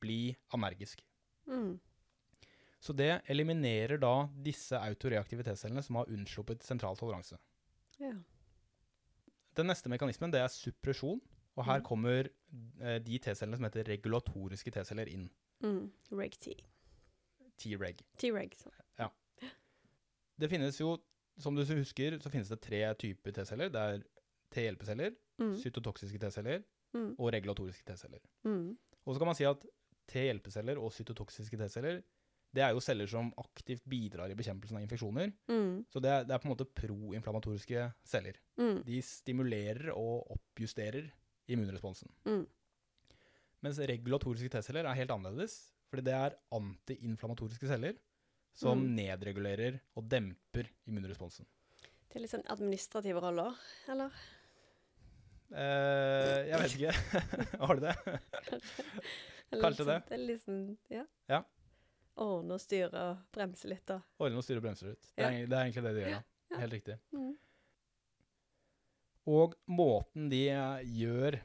bli 0.00 0.36
anergisk. 0.52 1.00
Mm. 1.46 1.78
Så 2.80 2.94
det 2.94 3.22
eliminerer 3.28 3.98
da 3.98 4.26
disse 4.42 4.72
autoreaktive 4.72 5.42
T-cellene 5.42 5.82
som 5.82 5.96
har 5.96 6.06
unnsluppet 6.06 6.62
sentral 6.62 6.96
toleranse. 6.96 7.38
Ja. 7.98 8.12
Den 9.54 9.66
neste 9.66 9.88
mekanismen 9.88 10.30
det 10.32 10.40
er 10.40 10.48
suppresjon, 10.48 11.20
og 11.56 11.64
her 11.64 11.78
Mhm. 11.80 11.84
kommer 11.84 12.28
eh, 12.80 12.98
de 12.98 13.18
T-cellene 13.18 13.56
som 13.56 13.64
heter 13.64 13.84
regulatoriske 13.84 14.70
T-celler 14.72 15.08
inn. 15.08 15.30
Mm. 15.62 15.90
Reg-T. 16.12 16.54
T-reg. 17.58 18.00
T-reg. 18.18 18.56
Ja. 18.98 19.08
Det 20.38 20.48
finnes 20.50 20.78
jo, 20.80 20.96
som 21.38 21.54
du 21.54 21.62
husker, 21.64 22.18
så 22.18 22.30
finnes 22.32 22.48
det 22.50 22.60
tre 22.64 22.82
typer 22.98 23.32
T-celler. 23.36 23.70
Det 23.70 23.80
er 23.80 24.02
T-hjelpeceller, 24.54 25.14
Mm. 25.40 25.56
cytotoksiske 25.58 26.18
T-celler 26.22 26.62
Mm. 26.94 27.16
og 27.18 27.32
regulatoriske 27.32 27.84
T-celler. 27.84 28.20
Mm. 28.44 28.76
Og 29.06 29.14
så 29.14 29.18
kan 29.18 29.26
man 29.26 29.34
si 29.34 29.44
at 29.44 29.64
T-hjelpeceller 30.08 30.78
og 30.78 30.92
cytotoksiske 30.92 31.56
T-celler 31.58 32.02
det 32.54 32.62
er 32.62 32.70
jo 32.70 32.78
celler 32.78 33.06
som 33.10 33.32
aktivt 33.36 33.82
bidrar 33.88 34.30
i 34.30 34.34
bekjempelsen 34.34 34.76
av 34.76 34.82
infeksjoner. 34.84 35.32
Mm. 35.48 35.84
Så 35.90 36.00
det 36.00 36.10
er, 36.10 36.22
det 36.24 36.30
er 36.30 36.38
på 36.38 36.46
en 36.46 36.54
måte 36.54 36.68
proinflamatoriske 36.70 37.92
celler. 38.04 38.34
Mm. 38.56 38.84
De 38.84 39.00
stimulerer 39.02 39.90
og 39.92 40.30
oppjusterer 40.30 41.10
immunresponsen. 41.48 42.08
Mm. 42.24 42.46
Mens 43.64 43.78
regulatoriske 43.80 44.50
T-celler 44.52 44.84
er 44.90 44.98
helt 44.98 45.12
annerledes, 45.14 45.54
fordi 45.88 46.04
det 46.10 46.14
er 46.18 46.34
antiinflamatoriske 46.52 47.68
celler 47.70 47.96
som 48.54 48.78
Mm. 48.84 48.90
nedregulerer 48.98 49.80
og 49.96 50.04
demper 50.12 50.68
immunresponsen. 50.86 51.46
Det 52.08 52.16
er 52.20 52.20
litt 52.26 52.30
sånn 52.34 52.44
administrative 52.52 53.18
roller, 53.24 53.56
eller? 53.90 54.12
Eh, 55.54 56.48
jeg 56.50 56.60
vet 56.60 56.76
ikke. 56.76 56.92
Har 57.66 57.74
du 57.78 57.82
det? 57.86 57.94
Kanskje 59.60 59.86
det. 59.88 59.96
Det 60.08 60.16
er 60.16 60.22
litt 60.22 60.42
sånn, 60.44 60.62
ja. 60.90 61.04
Ja. 61.30 61.40
Ordne 62.20 62.54
og 62.56 62.62
styre 62.62 62.94
og 63.10 63.24
bremse 63.34 63.68
litt 63.70 63.84
da. 63.90 64.00
Ordne 64.22 64.38
og 64.38 64.46
styre 64.46 64.60
og 64.62 64.66
bremser 64.68 64.92
litt. 64.92 65.08
Det 65.16 65.24
Ja. 65.24 65.30
er, 65.30 65.46
det 65.50 65.56
er 65.58 65.64
egentlig 65.64 65.82
det 65.88 65.94
de 65.94 66.04
gjør, 66.04 66.10
ja. 66.14 66.22
Ja. 66.54 66.58
Helt 66.62 66.72
riktig. 66.76 66.98
mm. 67.14 67.32
Og 69.26 69.54
måten 69.72 70.28
de 70.30 70.42
eh, 70.52 70.82
gjør 71.00 71.40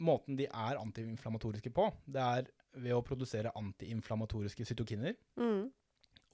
Måten 0.00 0.36
de 0.38 0.46
er 0.48 0.78
antiinflamatoriske 0.80 1.72
på, 1.76 1.90
det 2.08 2.22
er 2.22 2.46
ved 2.80 2.94
å 2.96 3.02
produsere 3.04 3.52
antiinflamatoriske 3.58 4.64
cytokiner, 4.64 5.16
Mm. 5.36 5.70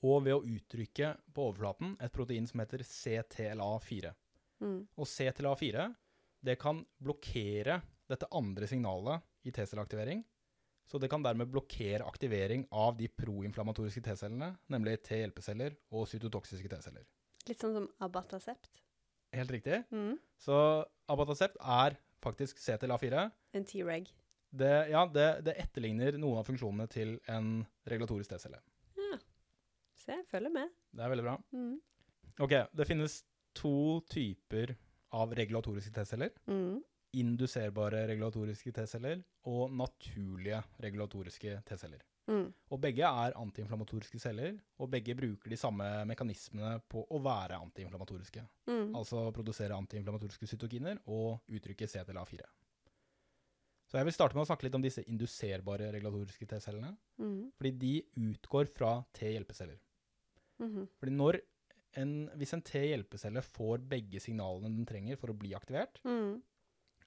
og 0.02 0.24
ved 0.24 0.34
å 0.34 0.44
uttrykke 0.44 1.16
på 1.34 1.48
overflaten 1.50 1.96
et 2.00 2.12
protein 2.12 2.46
som 2.46 2.60
heter 2.60 2.84
CTLA4. 2.84 4.12
Mm. 4.60 4.86
Og 4.96 5.06
CTLA4 5.06 5.94
det 6.44 6.58
kan 6.58 6.84
blokkere 7.02 7.80
dette 8.08 8.28
andre 8.30 8.66
signalet 8.70 9.22
i 9.44 9.50
T-celleaktivering. 9.50 10.22
Så 10.86 11.00
det 11.02 11.10
kan 11.10 11.22
dermed 11.24 11.50
blokkere 11.50 12.06
aktivering 12.06 12.66
av 12.70 12.96
de 12.96 13.08
proinflamatoriske 13.08 14.04
T-cellene, 14.06 14.52
nemlig 14.70 15.00
T-hjelpeceller 15.02 15.74
og 15.90 16.06
cytotoksiske 16.06 16.70
T-celler. 16.70 17.02
Litt 17.48 17.58
sånn 17.58 17.74
som 17.74 17.88
abatasept. 18.06 18.70
Helt 19.34 19.50
riktig. 19.50 19.80
Mm. 19.90 20.14
Så 20.38 20.54
abatasept 21.10 21.58
er 21.58 21.96
faktisk 22.24 22.60
C 22.62 22.76
til 22.80 22.94
A4. 22.94 23.26
En 23.56 23.66
T-reg. 23.66 24.08
Det, 24.56 24.72
ja, 24.92 25.04
det, 25.12 25.26
det 25.46 25.56
etterligner 25.60 26.16
noen 26.20 26.40
av 26.40 26.48
funksjonene 26.48 26.86
til 26.90 27.16
en 27.32 27.60
regulatorisk 27.90 28.32
T-celle. 28.32 28.60
Ja. 28.96 29.18
Se, 30.00 30.18
følger 30.30 30.52
med. 30.54 30.72
Det 30.94 31.04
er 31.04 31.12
veldig 31.12 31.26
bra. 31.26 31.36
Mm. 31.52 31.76
Ok, 32.46 32.54
det 32.76 32.86
finnes 32.88 33.20
to 33.56 34.00
typer 34.12 34.76
av 35.16 35.32
regulatoriske 35.36 35.92
T-celler. 35.96 36.32
Mm. 36.50 36.82
Induserbare 37.16 38.04
regulatoriske 38.10 38.72
T-celler 38.76 39.22
og 39.48 39.72
naturlige 39.72 40.60
regulatoriske 40.82 41.60
T-celler. 41.68 42.02
Mm. 42.26 42.46
Og 42.74 42.80
begge 42.82 43.06
er 43.06 43.36
antiinflammatoriske 43.38 44.18
celler, 44.18 44.56
og 44.82 44.90
begge 44.90 45.14
bruker 45.18 45.52
de 45.52 45.58
samme 45.60 45.86
mekanismene 46.10 46.80
på 46.90 47.04
å 47.06 47.20
være 47.22 47.58
antiinflammatoriske. 47.62 48.42
Mm. 48.66 48.94
Altså 48.98 49.28
produsere 49.36 49.78
antiinflammatoriske 49.78 50.48
cytokiner 50.50 50.98
og 51.06 51.44
uttrykke 51.46 51.86
CTLA4. 51.86 52.42
Så 53.86 54.00
jeg 54.00 54.08
vil 54.08 54.16
starte 54.16 54.34
med 54.34 54.42
å 54.42 54.48
snakke 54.48 54.66
litt 54.66 54.74
om 54.74 54.82
disse 54.82 55.04
induserbare 55.06 55.92
regulatoriske 55.94 56.48
T-cellene. 56.50 56.90
Mm. 57.22 57.52
Fordi 57.54 57.70
de 57.78 57.92
utgår 58.32 58.72
fra 58.74 58.96
T-hjelpeceller. 59.14 59.78
Mm. 60.58 60.88
Fordi 60.98 61.14
når 61.14 61.38
en, 62.02 62.16
hvis 62.34 62.56
en 62.56 62.64
T-hjelpecelle 62.66 63.44
får 63.46 63.86
begge 63.86 64.20
signalene 64.20 64.72
den 64.74 64.88
trenger 64.88 65.20
for 65.20 65.30
å 65.30 65.38
bli 65.38 65.54
aktivert, 65.54 66.02
Mm. 66.02 66.42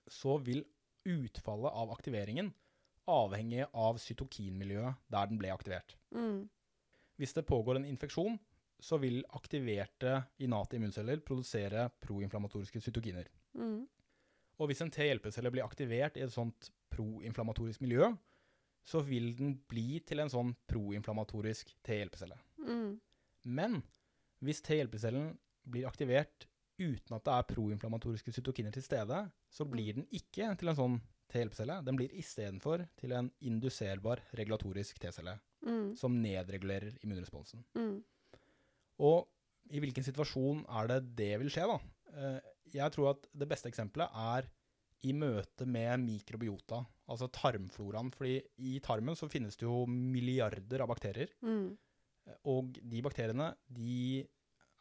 så 0.07 0.39
vil 0.41 0.63
utfallet 1.05 1.75
av 1.75 1.91
aktiveringen 1.91 2.53
avhenge 3.09 3.67
av 3.73 3.99
cytokinmiljøet 4.01 5.09
der 5.11 5.29
den 5.31 5.39
ble 5.41 5.51
aktivert. 5.53 5.95
Mm. 6.15 6.47
Hvis 7.19 7.35
det 7.35 7.47
pågår 7.49 7.79
en 7.79 7.87
infeksjon, 7.89 8.37
så 8.79 8.97
vil 9.01 9.21
aktiverte 9.35 10.21
innate 10.39 10.77
immunceller 10.77 11.19
produsere 11.25 11.89
proinflammatoriske 11.99 12.79
cytokiner. 12.81 13.27
Mm. 13.59 13.83
Og 14.59 14.69
hvis 14.69 14.81
en 14.83 14.91
T-hjelpecelle 14.91 15.51
blir 15.51 15.65
aktivert 15.65 16.17
i 16.19 16.23
et 16.23 16.33
sånt 16.33 16.71
proinflammatorisk 16.93 17.83
miljø, 17.83 18.13
så 18.87 19.01
vil 19.05 19.33
den 19.37 19.57
bli 19.69 19.99
til 20.07 20.23
en 20.23 20.31
sånn 20.31 20.53
proinflammatorisk 20.71 21.73
T-hjelpecelle. 21.85 22.39
Mm. 22.63 22.95
Men 23.51 23.81
hvis 24.43 24.63
T-hjelpecellen 24.63 25.33
blir 25.69 25.87
aktivert 25.89 26.47
uten 26.79 27.15
at 27.17 27.25
det 27.27 27.35
er 27.35 27.47
proinflammatoriske 27.51 28.33
cytokiner 28.33 28.71
til 28.75 28.85
stede, 28.85 29.25
så 29.51 29.67
blir 29.67 29.99
den 29.99 30.07
ikke 30.15 30.53
til 30.59 30.71
en 30.71 30.79
sånn 30.79 30.99
T-hjelpecelle. 31.29 31.79
Den 31.85 31.95
blir 31.99 32.13
istedenfor 32.17 32.85
til 32.99 33.13
en 33.13 33.31
induserbar 33.41 34.21
regulatorisk 34.37 34.99
T-celle, 34.99 35.37
Mm. 35.65 35.95
som 35.97 36.13
nedregulerer 36.21 36.93
immunresponsen. 37.03 37.63
Mm. 37.75 37.97
Og 38.99 39.27
i 39.71 39.79
hvilken 39.83 40.03
situasjon 40.05 40.61
er 40.69 40.87
det 40.87 41.15
det 41.17 41.33
vil 41.41 41.49
skje, 41.49 41.65
da? 41.67 41.79
Eh, 42.15 42.39
Jeg 42.71 42.91
tror 42.93 43.09
at 43.15 43.27
det 43.35 43.47
beste 43.49 43.67
eksempelet 43.67 44.09
er 44.13 44.45
i 45.03 45.11
møte 45.11 45.65
med 45.65 45.99
mikrobiota, 46.03 46.85
altså 47.09 47.27
tarmfloraen. 47.31 48.11
Fordi 48.13 48.43
i 48.59 48.79
tarmen 48.79 49.15
så 49.17 49.27
finnes 49.29 49.57
det 49.57 49.65
jo 49.65 49.85
milliarder 49.87 50.81
av 50.83 50.87
bakterier. 50.91 51.29
Mm. 51.41 51.75
Og 52.45 52.73
de 52.73 53.01
bakteriene, 53.01 53.55
de 53.67 54.27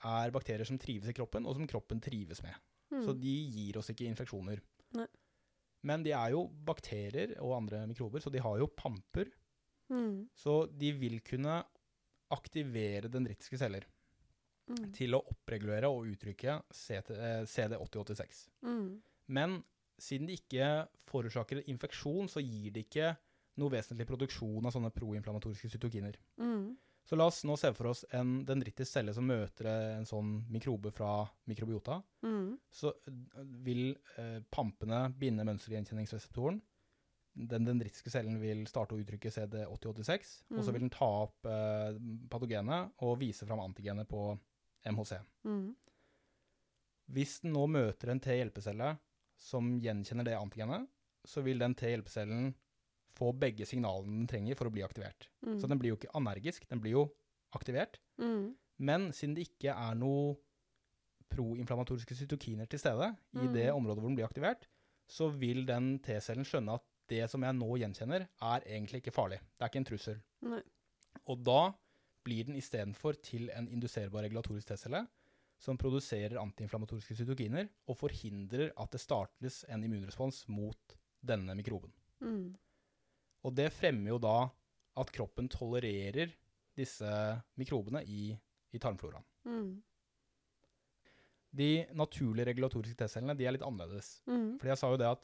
er 0.04 0.30
bakterier 0.30 0.66
som 0.68 0.76
trives 0.78 1.08
i 1.08 1.14
kroppen, 1.16 1.46
og 1.46 1.54
som 1.56 1.66
kroppen 1.66 1.98
trives 2.00 2.42
med. 2.42 2.54
Mm. 2.92 3.04
Så 3.06 3.14
de 3.18 3.34
gir 3.48 3.78
oss 3.78 3.88
ikke 3.88 4.06
infeksjoner. 4.06 4.60
Nei. 4.94 5.06
Men 5.86 6.02
de 6.02 6.10
er 6.16 6.32
jo 6.34 6.46
bakterier 6.66 7.36
og 7.38 7.56
andre 7.60 7.84
mikrober, 7.86 8.20
så 8.20 8.32
de 8.34 8.42
har 8.42 8.58
jo 8.58 8.66
pamper. 8.76 9.30
Mm. 9.92 10.28
Så 10.34 10.66
de 10.78 10.92
vil 10.98 11.20
kunne 11.24 11.60
aktivere 12.34 13.08
dendritiske 13.08 13.58
celler 13.60 13.86
Mm. 14.68 14.90
til 14.92 15.16
å 15.16 15.22
oppregulere 15.24 15.88
og 15.88 16.10
uttrykke 16.12 16.58
eh, 16.58 17.44
CD8086. 17.48 18.48
Mm. 18.62 19.00
Men 19.32 19.62
siden 19.98 20.28
de 20.28 20.36
ikke 20.36 20.88
forårsaker 21.08 21.62
infeksjon, 21.72 22.28
så 22.28 22.42
gir 22.44 22.74
de 22.74 22.84
ikke 22.84 23.14
noe 23.58 23.72
vesentlig 23.72 24.06
produksjon 24.06 24.66
av 24.68 24.74
sånne 24.74 24.92
proinflammatoriske 24.94 25.70
cytokiner. 25.72 26.18
Mm. 26.36 26.76
Så 27.08 27.16
la 27.16 27.24
oss 27.30 27.40
nå 27.48 27.54
se 27.56 27.70
for 27.72 27.88
oss 27.88 28.02
en 28.12 28.42
dendritisk 28.44 28.90
celle 28.92 29.14
som 29.16 29.24
møter 29.24 29.64
en 29.70 30.04
sånn 30.08 30.42
mikrobe 30.52 30.90
fra 30.92 31.22
mikrobiota. 31.48 32.02
Mm. 32.26 32.58
Så 32.68 32.90
eh, 33.08 33.46
vil 33.64 33.94
eh, 34.20 34.42
pampene 34.52 35.06
binde 35.16 35.46
mønstergjenkjenningsreseptoren. 35.48 36.60
Den 37.48 37.64
dendritiske 37.64 38.10
cellen 38.12 38.36
vil 38.42 38.64
starte 38.68 38.96
å 38.96 39.00
uttrykke 39.00 39.30
CD8086, 39.32 40.34
og 40.50 40.58
så 40.58 40.68
Mhm. 40.68 40.72
vil 40.74 40.84
den 40.84 40.90
ta 40.90 41.08
opp 41.24 41.46
eh, 41.46 41.96
patogenet 42.28 42.92
og 43.06 43.18
vise 43.20 43.46
fram 43.46 43.60
antigenet 43.64 44.08
på 44.10 44.38
MHC. 44.84 45.20
Mm. 45.46 45.74
Hvis 47.14 47.38
den 47.40 47.54
nå 47.56 47.64
møter 47.70 48.10
en 48.12 48.20
T-hjelpecelle 48.20 48.98
som 49.38 49.78
gjenkjenner 49.80 50.24
det 50.28 50.36
antigenet, 50.36 50.88
så 51.24 51.40
vil 51.46 51.58
den 51.62 51.74
T-hjelpecellen 51.78 52.50
få 53.18 53.32
begge 53.36 53.66
signalene 53.68 54.20
den 54.22 54.30
trenger 54.30 54.58
for 54.58 54.70
å 54.70 54.74
bli 54.74 54.84
aktivert. 54.86 55.28
Mm. 55.44 55.58
Så 55.60 55.70
den 55.70 55.80
blir 55.80 55.92
jo 55.92 55.98
ikke 55.98 56.14
anergisk, 56.18 56.66
den 56.70 56.82
blir 56.82 56.94
jo 56.96 57.04
aktivert. 57.56 57.98
Mm. 58.20 58.54
Men 58.78 59.08
siden 59.12 59.34
det 59.34 59.48
ikke 59.48 59.74
er 59.74 59.98
noe 59.98 60.36
proinflamatoriske 61.32 62.16
cytokiner 62.16 62.68
til 62.70 62.80
stede 62.80 63.10
i 63.34 63.46
Mm. 63.46 63.52
det 63.52 63.72
området 63.72 64.00
hvor 64.00 64.08
den 64.08 64.16
blir 64.16 64.28
aktivert, 64.28 64.66
så 65.08 65.28
vil 65.28 65.66
den 65.66 65.98
T-cellen 65.98 66.44
skjønne 66.44 66.74
at 66.74 66.84
det 67.08 67.30
som 67.30 67.42
jeg 67.42 67.54
nå 67.56 67.68
gjenkjenner, 67.80 68.28
er 68.40 68.60
egentlig 68.66 69.02
ikke 69.02 69.14
farlig. 69.14 69.40
Det 69.56 69.62
er 69.62 69.70
ikke 69.70 69.80
en 69.80 69.84
trussel. 69.84 70.22
Nei. 70.42 70.62
Og 71.26 71.42
da 71.44 71.74
blir 72.24 72.44
den 72.44 72.56
istedenfor 72.56 73.16
til 73.22 73.50
en 73.50 73.68
induserbar 73.68 74.22
regulatorisk 74.22 74.68
T-celle 74.68 75.06
som 75.58 75.78
produserer 75.80 76.38
antiinflamatoriske 76.38 77.16
cytokiner 77.16 77.68
og 77.88 77.96
forhindrer 77.96 78.70
at 78.76 78.92
det 78.92 79.00
startes 79.00 79.64
en 79.68 79.82
immunrespons 79.82 80.44
mot 80.48 80.96
denne 81.24 81.54
mikroben. 81.58 81.92
Mm. 82.20 82.54
Og 83.46 83.54
det 83.54 83.68
fremmer 83.72 84.10
jo 84.14 84.18
da 84.22 84.36
at 84.98 85.12
kroppen 85.14 85.48
tolererer 85.48 86.32
disse 86.78 87.08
mikrobene 87.58 88.02
i, 88.06 88.32
i 88.74 88.78
tarmfloraen. 88.82 89.24
Mm. 89.46 89.70
De 91.58 91.68
naturlige 91.96 92.46
regulatoriske 92.50 92.98
T-cellene 93.00 93.34
de 93.38 93.46
er 93.48 93.54
litt 93.56 93.64
annerledes. 93.66 94.18
Mm. 94.28 94.58
Fordi 94.60 94.72
jeg 94.72 94.80
sa 94.82 94.90
jo 94.92 94.98
det 95.00 95.08
at 95.10 95.22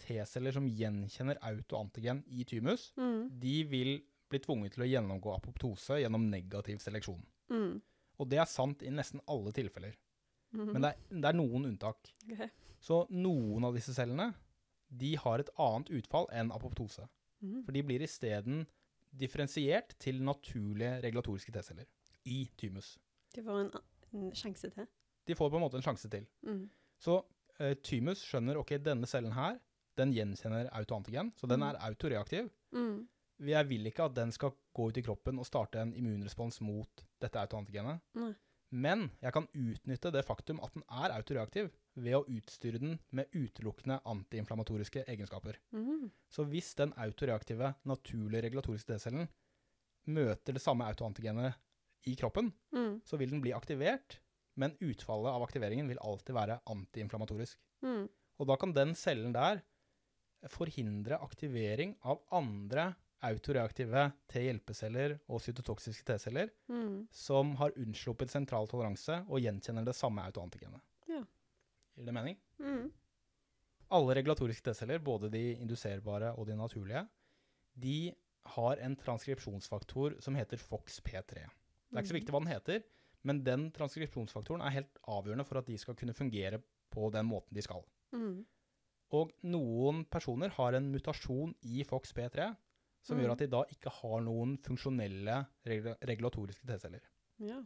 T-celler 0.00 0.56
som 0.56 0.66
gjenkjenner 0.66 1.38
autoantigen 1.46 2.22
i 2.32 2.44
thymus, 2.48 2.90
Mm. 2.96 3.28
de 3.40 3.56
vil 3.68 3.92
bli 4.30 4.38
tvunget 4.40 4.72
til 4.74 4.84
å 4.86 4.88
gjennomgå 4.90 5.34
apoptose 5.36 6.00
gjennom 6.00 6.28
negativ 6.30 6.78
seleksjon. 6.80 7.22
Mm. 7.50 7.80
Og 8.20 8.28
det 8.28 8.38
er 8.38 8.46
sant 8.50 8.82
i 8.82 8.90
nesten 8.90 9.20
alle 9.28 9.52
tilfeller. 9.52 9.94
Mhm. 10.52 10.72
Men 10.72 10.82
det 10.82 10.88
er, 10.90 11.20
det 11.20 11.24
er 11.30 11.36
noen 11.38 11.64
unntak. 11.70 12.10
Okay. 12.32 12.48
Så 12.80 13.06
noen 13.10 13.64
av 13.64 13.74
disse 13.74 13.94
cellene 13.94 14.34
de 14.90 15.14
har 15.16 15.38
et 15.38 15.50
annet 15.58 15.90
utfall 15.90 16.26
enn 16.32 16.50
apoptose. 16.50 17.06
Mhm. 17.42 17.64
For 17.64 17.72
de 17.72 17.82
blir 17.82 18.02
isteden 18.04 18.66
differensiert 19.16 19.94
til 19.98 20.20
naturlige 20.22 21.00
regulatoriske 21.02 21.52
T-celler 21.52 21.86
i 22.24 22.44
thymus. 22.58 22.98
De 23.34 23.42
får 23.42 23.60
en, 23.60 23.70
en 24.14 24.30
sjanse 24.34 24.70
til. 24.70 24.86
De 25.26 25.34
får 25.34 25.50
på 25.50 25.56
en 25.56 25.62
måte 25.64 25.76
en 25.80 25.82
sjanse 25.86 26.08
til. 26.10 26.26
Mm. 26.46 26.68
Så 27.00 27.20
uh, 27.60 27.72
thymus 27.82 28.22
skjønner 28.26 28.58
ok, 28.60 28.76
denne 28.84 29.06
cellen 29.06 29.32
her, 29.36 29.58
den 29.98 30.12
gjenkjenner 30.14 30.68
autoantigen, 30.72 31.32
så 31.36 31.46
den 31.50 31.60
Mm. 31.60 31.68
er 31.70 31.80
autoreaktiv. 31.88 32.50
Mm. 32.72 33.08
Jeg 33.40 33.68
vil 33.68 33.86
ikke 33.86 34.04
at 34.04 34.14
den 34.14 34.32
skal 34.32 34.52
gå 34.74 34.88
ut 34.90 34.96
i 34.96 35.02
kroppen 35.02 35.38
og 35.38 35.46
starte 35.46 35.80
en 35.80 35.94
immunrespons 35.94 36.60
mot 36.60 37.04
dette 37.20 37.38
autoantigenet. 37.40 38.00
Nei. 38.14 38.34
Men 38.70 39.10
jeg 39.22 39.32
kan 39.32 39.48
utnytte 39.54 40.12
det 40.12 40.24
faktum 40.24 40.60
at 40.62 40.72
den 40.74 40.82
er 40.88 41.10
autoreaktiv, 41.16 41.70
ved 42.02 42.16
å 42.18 42.24
utstyre 42.28 42.80
den 42.80 42.98
med 43.12 43.30
utelukkende 43.36 44.00
antiinflammatoriske 44.08 45.04
egenskaper. 45.06 45.58
Mm. 45.72 46.10
Så 46.30 46.44
hvis 46.50 46.74
den 46.78 46.92
autoreaktive, 46.96 47.74
naturlige 47.84 48.42
regulatoriske 48.48 48.94
T-cellen 48.94 49.28
møter 50.10 50.56
det 50.56 50.62
samme 50.64 50.86
autoantigenet 50.88 51.54
i 52.08 52.14
kroppen, 52.16 52.52
Mm. 52.72 53.00
så 53.04 53.18
vil 53.20 53.30
den 53.30 53.40
bli 53.42 53.52
aktivert, 53.52 54.18
men 54.56 54.76
utfallet 54.80 55.32
av 55.34 55.42
aktiveringen 55.42 55.88
vil 55.88 55.98
alltid 56.00 56.34
være 56.34 56.60
antiinflammatorisk. 56.66 57.58
Mm. 57.84 58.08
Og 58.40 58.46
da 58.46 58.56
kan 58.56 58.72
den 58.72 58.94
cellen 58.94 59.32
der 59.32 59.62
forhindre 60.48 61.18
aktivering 61.20 61.96
av 62.02 62.22
andre 62.32 62.94
autoreaktive 63.22 64.06
T-hjelpeceller 64.32 65.18
og 65.28 65.42
cytotoksiske 65.44 66.04
T-celler 66.08 66.48
Mm. 66.68 67.06
som 67.12 67.54
har 67.56 67.70
unnsluppet 67.76 68.30
sentral 68.30 68.66
toleranse 68.66 69.26
og 69.28 69.40
gjenkjenner 69.40 69.84
det 69.84 69.94
samme 69.94 70.22
autoantigenet. 70.24 70.80
Ja. 71.06 71.24
Gir 72.00 72.08
det 72.08 72.16
mening? 72.16 72.36
Mm. 72.58 72.86
Alle 73.92 74.14
regulatoriske 74.16 74.64
T-celler, 74.70 75.00
både 75.02 75.28
de 75.32 75.42
induserbare 75.60 76.30
og 76.38 76.46
de 76.48 76.56
naturlige, 76.56 77.02
de 77.80 78.12
har 78.54 78.80
en 78.80 78.94
transkripsjonsfaktor 78.96 80.16
som 80.24 80.36
heter 80.38 80.56
FOX-P3. 80.62 81.34
Det 81.34 81.98
er 81.98 82.00
ikke 82.00 82.12
så 82.12 82.16
viktig 82.16 82.32
hva 82.34 82.40
den 82.40 82.52
heter, 82.54 82.84
men 83.28 83.42
den 83.44 83.66
transkripsjonsfaktoren 83.76 84.62
er 84.64 84.72
helt 84.78 85.00
avgjørende 85.10 85.44
for 85.44 85.60
at 85.60 85.68
de 85.68 85.76
skal 85.78 85.98
kunne 85.98 86.14
fungere 86.16 86.62
på 86.90 87.10
den 87.12 87.28
måten 87.28 87.54
de 87.54 87.64
skal. 87.66 87.84
Mm. 88.16 88.44
Og 89.12 89.32
noen 89.50 90.04
personer 90.08 90.54
har 90.56 90.78
en 90.78 90.88
mutasjon 90.92 91.52
i 91.66 91.82
FOX-P3 91.84 92.46
som 93.02 93.16
Mm. 93.16 93.22
gjør 93.24 93.32
at 93.32 93.38
de 93.42 93.46
da 93.48 93.64
ikke 93.74 93.90
har 93.90 94.20
noen 94.20 94.56
funksjonelle 94.58 95.46
regula 95.66 95.96
regulatoriske 96.06 96.66
T-celler. 96.66 97.02
Ja. 97.40 97.60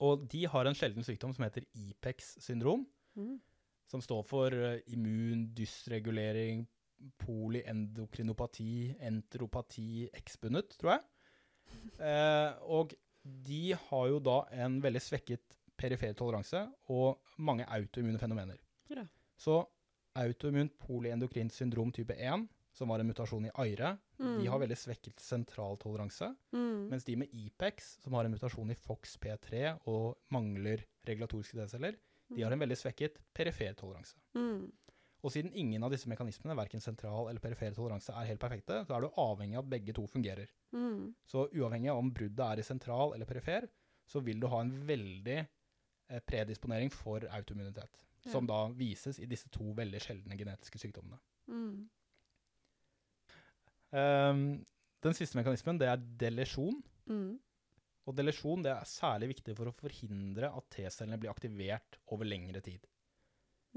Og 0.00 0.28
de 0.28 0.44
har 0.46 0.66
en 0.66 0.74
sjelden 0.74 1.02
sykdom 1.06 1.32
som 1.34 1.44
heter 1.44 1.64
IPEX-syndrom, 1.74 2.86
Mm. 3.16 3.40
Som 3.90 4.02
står 4.04 4.22
for 4.28 4.54
eh, 4.56 4.80
immun 4.94 5.48
dysregulering, 5.56 6.64
polyendokrinopati, 7.18 8.96
entropati, 9.02 10.08
eksbundet, 10.14 10.76
tror 10.78 10.96
jeg. 10.96 11.08
Eh, 12.02 12.50
og 12.74 12.90
de 13.22 13.72
har 13.78 14.06
jo 14.10 14.18
da 14.20 14.34
en 14.60 14.74
veldig 14.82 15.00
svekket 15.00 15.54
perifer 15.78 16.12
toleranse 16.18 16.58
og 16.92 17.22
mange 17.40 17.64
autoimmune 17.70 18.18
fenomener. 18.20 18.58
Ja. 18.92 19.06
Så 19.38 19.60
autoimmunt 20.18 20.74
polyendokrint 20.82 21.54
syndrom 21.54 21.94
type 21.94 22.12
1, 22.18 22.44
som 22.76 22.90
var 22.92 23.00
en 23.00 23.08
mutasjon 23.08 23.46
i 23.48 23.54
Aire, 23.62 23.94
de 24.18 24.46
har 24.48 24.60
veldig 24.62 24.76
svekket 24.78 25.20
sentraltoleranse. 25.20 26.28
mm. 26.52 26.88
Mens 26.92 27.04
de 27.04 27.16
med 27.16 27.32
IPEX, 27.32 27.96
som 28.04 28.14
har 28.14 28.24
en 28.24 28.34
mutasjon 28.34 28.70
i 28.70 28.78
FOX-P3 28.78 29.64
og 29.90 30.18
mangler 30.34 30.84
regulatoriske 31.08 31.58
T-celler, 31.58 31.96
de 32.36 32.44
har 32.44 32.54
en 32.54 32.62
veldig 32.62 32.78
svekket 32.78 33.18
perifer 33.34 33.74
toleranse. 33.78 34.16
mm. 34.38 34.70
Og 35.22 35.30
siden 35.30 35.52
ingen 35.54 35.84
av 35.86 35.92
disse 35.94 36.10
mekanismene, 36.10 36.56
verken 36.58 36.82
sentral 36.82 37.28
eller 37.30 37.42
perifer 37.42 37.70
toleranse, 37.76 38.10
er 38.10 38.26
helt 38.32 38.42
perfekte, 38.42 38.80
så 38.88 38.96
er 38.96 39.04
du 39.04 39.20
avhengig 39.22 39.54
av 39.54 39.62
at 39.62 39.70
begge 39.70 39.94
to 39.94 40.02
fungerer. 40.10 40.50
Mm. 40.74 41.12
Så 41.30 41.44
uavhengig 41.54 41.92
av 41.92 42.00
om 42.02 42.10
bruddet 42.10 42.42
er 42.42 42.58
i 42.58 42.64
sentral 42.66 43.14
eller 43.14 43.28
perifer, 43.28 43.68
så 44.10 44.18
vil 44.26 44.42
du 44.42 44.48
ha 44.50 44.64
en 44.64 44.72
veldig 44.88 45.38
eh, 45.38 46.22
predisponering 46.26 46.90
for 46.90 47.22
autoimmunitet. 47.38 48.02
Ja. 48.24 48.32
Som 48.34 48.50
da 48.50 48.64
vises 48.74 49.20
i 49.22 49.28
disse 49.30 49.50
to 49.54 49.70
veldig 49.78 50.02
sjeldne 50.02 50.38
genetiske 50.38 50.82
sykdommene. 50.82 51.20
Mm. 51.46 51.86
Um, 53.92 54.44
den 55.04 55.14
siste 55.14 55.38
mekanismen, 55.38 55.78
det 55.78 55.86
er 55.90 56.02
delesjon. 56.18 56.82
Mm. 57.06 57.38
Og 58.08 58.16
delesjon 58.18 58.64
det 58.64 58.72
er 58.74 58.88
særlig 58.88 59.32
viktig 59.36 59.54
for 59.58 59.70
å 59.70 59.76
forhindre 59.76 60.50
at 60.50 60.68
T-cellene 60.74 61.20
blir 61.22 61.30
aktivert 61.30 62.00
over 62.14 62.26
lengre 62.26 62.62
tid. 62.64 62.86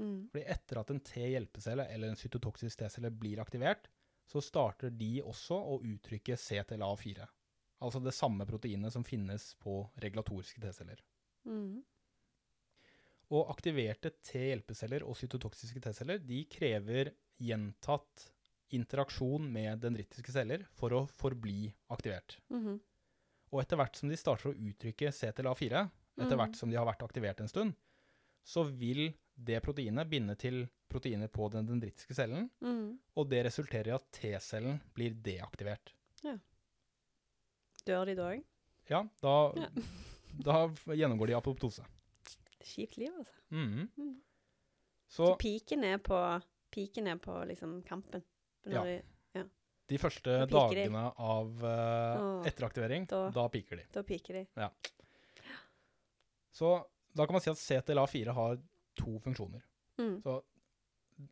Mm. 0.00 0.26
Fordi 0.32 0.44
etter 0.52 0.80
at 0.80 0.90
en 0.92 1.02
T-hjelpecelle 1.10 1.86
eller 1.94 2.12
en 2.12 2.18
cytotoksisk 2.18 2.82
T-celle 2.82 3.12
blir 3.14 3.40
aktivert, 3.40 3.86
så 4.26 4.42
starter 4.42 4.90
de 4.90 5.20
også 5.22 5.56
å 5.56 5.78
uttrykke 5.86 6.36
CTLA4. 6.42 7.26
Altså 7.86 8.00
det 8.02 8.14
samme 8.16 8.46
proteinet 8.48 8.92
som 8.92 9.04
finnes 9.06 9.52
på 9.62 9.84
regulatoriske 10.02 10.62
T-celler. 10.62 11.02
Mm. 11.46 11.84
Og 13.36 13.52
aktiverte 13.52 14.14
T-hjelpeceller 14.26 15.04
og 15.06 15.18
cytotoksiske 15.20 15.82
T-celler 15.84 16.18
de 16.22 16.42
krever 16.50 17.12
gjentatt 17.42 18.30
interaksjon 18.74 19.46
med 19.52 19.82
dendritiske 19.84 20.34
celler 20.34 20.64
for 20.74 20.94
å 20.96 21.04
forbli 21.20 21.70
aktivert. 21.94 22.40
Mhm. 22.50 22.80
Og 23.52 23.60
etter 23.62 23.76
hvert 23.76 23.96
som 23.96 24.08
de 24.08 24.16
starter 24.16 24.50
å 24.50 24.56
uttrykke 24.56 25.12
CTLA4, 25.12 25.90
etter 26.18 26.36
Mhm. 26.36 26.38
hvert 26.38 26.56
som 26.56 26.70
de 26.70 26.76
har 26.76 26.86
vært 26.86 27.02
aktivert 27.02 27.40
en 27.40 27.48
stund, 27.48 27.74
så 28.44 28.64
vil 28.64 29.14
det 29.36 29.62
proteinet 29.62 30.08
binde 30.08 30.36
til 30.38 30.68
proteiner 30.88 31.28
på 31.28 31.50
den 31.50 31.66
dendritiske 31.66 32.14
cellen, 32.14 32.50
Mm. 32.62 32.98
og 33.16 33.28
det 33.28 33.44
resulterer 33.44 33.88
i 33.88 33.94
at 33.94 34.10
T-cellen 34.12 34.80
blir 34.94 35.10
deaktivert. 35.14 35.92
Ja. 36.24 36.38
Dør 37.86 38.06
de 38.06 38.14
da 38.14 38.30
òg? 38.32 38.44
Ja, 38.88 39.02
da, 39.22 39.52
Ja. 39.56 39.68
da 40.46 40.68
gjennomgår 40.94 41.26
de 41.26 41.34
apoptose. 41.34 41.84
Kjipt 42.62 42.96
liv, 42.98 43.12
altså. 43.18 43.32
Mhm. 43.50 43.88
Mm. 43.98 44.16
Så 45.08 45.26
Så 45.26 45.38
piken 45.38 45.84
er 45.84 45.98
på, 45.98 46.42
piken 46.72 47.06
er 47.06 47.16
på 47.16 47.46
liksom 47.46 47.82
kampen? 47.84 48.22
Når 48.66 48.72
Ja. 48.72 48.82
de, 48.84 49.02
de 49.88 49.98
første 50.02 50.32
Da 50.40 50.46
dagene 50.50 51.02
av 51.22 51.62
uh, 51.62 52.42
etteraktivering, 52.48 53.06
da- 53.10 53.30
da 53.30 53.48
piker 53.48 53.76
de. 53.76 53.84
da 53.94 54.02
piker 54.02 54.40
de. 54.40 54.46
Så 56.56 56.70
da 57.16 57.26
kan 57.26 57.36
man 57.36 57.40
si 57.44 57.50
at 57.52 57.60
CTLA4 57.60 58.32
har 58.36 58.58
to 58.96 59.18
funksjoner. 59.24 59.62
Mm. 60.00 60.18
Så 60.24 60.38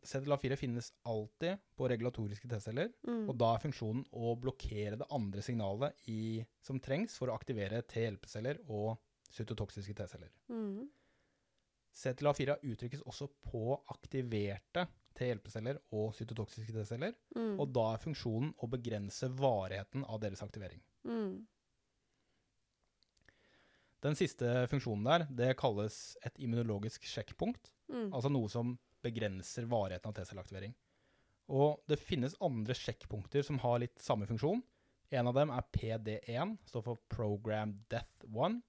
CTLA4 0.05 0.55
finnes 0.57 0.91
alltid 1.05 1.59
på 1.77 1.87
regulatoriske 1.89 2.47
T-celler, 2.49 2.91
Mm. 3.05 3.29
og 3.29 3.37
da 3.37 3.51
er 3.55 3.59
funksjonen 3.61 4.05
å 4.13 4.35
blokkere 4.41 4.97
det 4.97 5.07
andre 5.13 5.41
signalet 5.45 5.93
i, 6.09 6.43
som 6.61 6.79
trengs 6.79 7.17
for 7.17 7.27
å 7.29 7.35
aktivere 7.37 7.83
T-hjelpeceller 7.85 8.63
og 8.69 8.97
cytotoksiske 9.29 9.93
T-celler. 9.99 10.31
Mm. 10.49 10.87
CTLA4 11.95 12.57
uttrykkes 12.63 13.03
også 13.07 13.29
på 13.51 13.77
aktiverte 13.93 14.87
T-hjelpeceller 15.15 15.79
og 15.95 16.13
cytotoksiske 16.17 16.73
T-celler, 16.75 17.13
Mm. 17.35 17.59
og 17.59 17.71
da 17.73 17.93
er 17.93 17.97
funksjonen 18.03 18.53
å 18.59 18.69
begrense 18.69 19.29
varigheten 19.29 20.03
av 20.05 20.19
deres 20.21 20.41
aktivering. 20.43 20.81
Mm. 21.05 21.45
Den 24.05 24.15
siste 24.15 24.67
funksjonen 24.69 25.05
der, 25.07 25.25
det 25.33 25.57
kalles 25.57 26.17
et 26.25 26.37
immunologisk 26.37 27.03
sjekkpunkt, 27.09 27.71
Mm. 27.89 28.11
altså 28.13 28.29
noe 28.31 28.49
som 28.49 28.77
begrenser 29.03 29.65
varigheten 29.69 30.09
av 30.09 30.13
T-celleaktivering. 30.15 30.73
Og 31.49 31.81
det 31.87 31.99
finnes 31.99 32.35
andre 32.41 32.73
sjekkpunkter 32.73 33.43
som 33.45 33.59
har 33.59 33.79
litt 33.79 33.99
samme 34.01 34.25
funksjon. 34.25 34.63
En 35.11 35.27
av 35.27 35.35
dem 35.35 35.51
er 35.51 35.61
PD1, 35.71 36.57
står 36.65 36.83
for 36.83 36.97
Program 37.09 37.85
Death 37.89 38.25
1. 38.25 38.63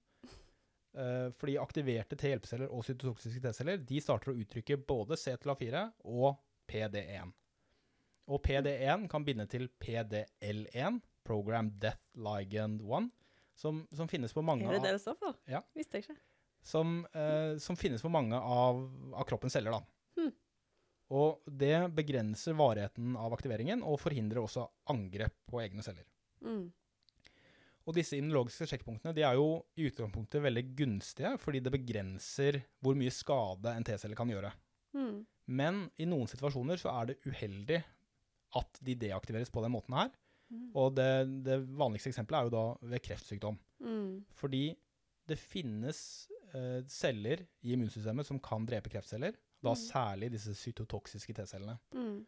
Eh, 0.95 1.27
fordi 1.37 1.57
aktiverte 1.61 2.17
T-hjelpeceller 2.17 2.71
og 2.73 2.85
cytotoksiske 2.87 3.41
T-celler 3.43 3.81
de 3.85 3.99
starter 4.01 4.31
å 4.31 4.37
uttrykke 4.39 4.79
både 4.87 5.17
CTLA4 5.19 5.83
og 6.07 6.39
PD1. 6.69 7.33
Og 8.27 8.41
PD1 8.43 9.05
kan 9.11 9.25
binde 9.27 9.45
til 9.51 9.69
PDL1, 9.79 11.01
Program 11.27 11.69
Death 11.79 12.03
Ligand 12.15 12.81
1, 12.81 13.11
som, 13.57 13.83
som 13.95 14.09
finnes 14.09 14.33
på 14.33 14.43
mange 14.45 14.65
Er 14.67 14.77
det 14.77 14.81
av 14.81 14.87
det 14.87 14.95
det 14.97 15.03
står 15.03 15.19
for? 15.19 15.37
Ja. 15.49 15.61
Visste 15.75 15.99
jeg 15.99 16.07
ikke. 16.07 16.17
som, 16.67 17.05
eh, 17.13 17.57
som 17.63 17.77
finnes 17.79 18.01
på 18.01 18.11
mange 18.11 18.35
av, 18.35 18.81
av 19.15 19.27
kroppens 19.29 19.55
celler. 19.55 19.77
Da. 19.77 20.19
Hmm. 20.19 20.33
Og 21.15 21.45
det 21.45 21.75
begrenser 21.95 22.57
varigheten 22.57 23.15
av 23.15 23.35
aktiveringen, 23.37 23.83
og 23.83 24.01
forhindrer 24.01 24.43
også 24.43 24.65
angrep 24.91 25.37
på 25.47 25.61
egne 25.63 25.85
celler. 25.85 26.07
Mm. 26.43 26.67
Og 27.87 27.95
disse 27.95 28.17
immunologiske 28.19 28.67
sjekkpunktene 28.67 29.13
de 29.15 29.23
er 29.23 29.37
jo 29.39 29.61
i 29.79 29.87
utgangspunktet 29.87 30.43
veldig 30.43 30.63
gunstige, 30.75 31.33
fordi 31.39 31.61
det 31.63 31.71
begrenser 31.71 32.59
hvor 32.83 32.97
mye 32.99 33.13
skade 33.15 33.71
en 33.71 33.85
T-celle 33.87 34.17
kan 34.17 34.31
gjøre. 34.31 34.51
Mm. 34.97 35.21
Men 35.57 35.85
i 35.95 36.07
noen 36.09 36.27
situasjoner 36.27 36.79
så 36.81 36.91
er 36.91 37.11
det 37.11 37.21
uheldig 37.23 37.79
at 38.59 38.81
de 38.83 38.95
deaktiveres 38.99 39.51
på 39.53 39.63
den 39.63 39.71
måten 39.71 39.95
her. 39.95 40.11
Mm. 40.51 40.67
Og 40.79 40.95
det, 40.95 41.09
det 41.47 41.61
vanligste 41.79 42.11
eksempelet 42.11 42.39
er 42.39 42.49
jo 42.49 42.55
da 42.57 42.91
ved 42.91 43.03
kreftsykdom. 43.07 43.57
Mm. 43.83 44.11
Fordi 44.35 44.65
det 45.27 45.39
finnes 45.39 45.99
eh, 46.55 46.83
celler 46.91 47.43
i 47.63 47.73
immunsystemet 47.75 48.27
som 48.27 48.39
kan 48.43 48.67
drepe 48.67 48.91
kreftceller, 48.91 49.35
da 49.63 49.73
Mm. 49.73 49.79
særlig 49.79 50.31
disse 50.31 50.53
cytotoksiske 50.55 51.33
T-cellene. 51.33 51.79
Mm. 51.95 52.19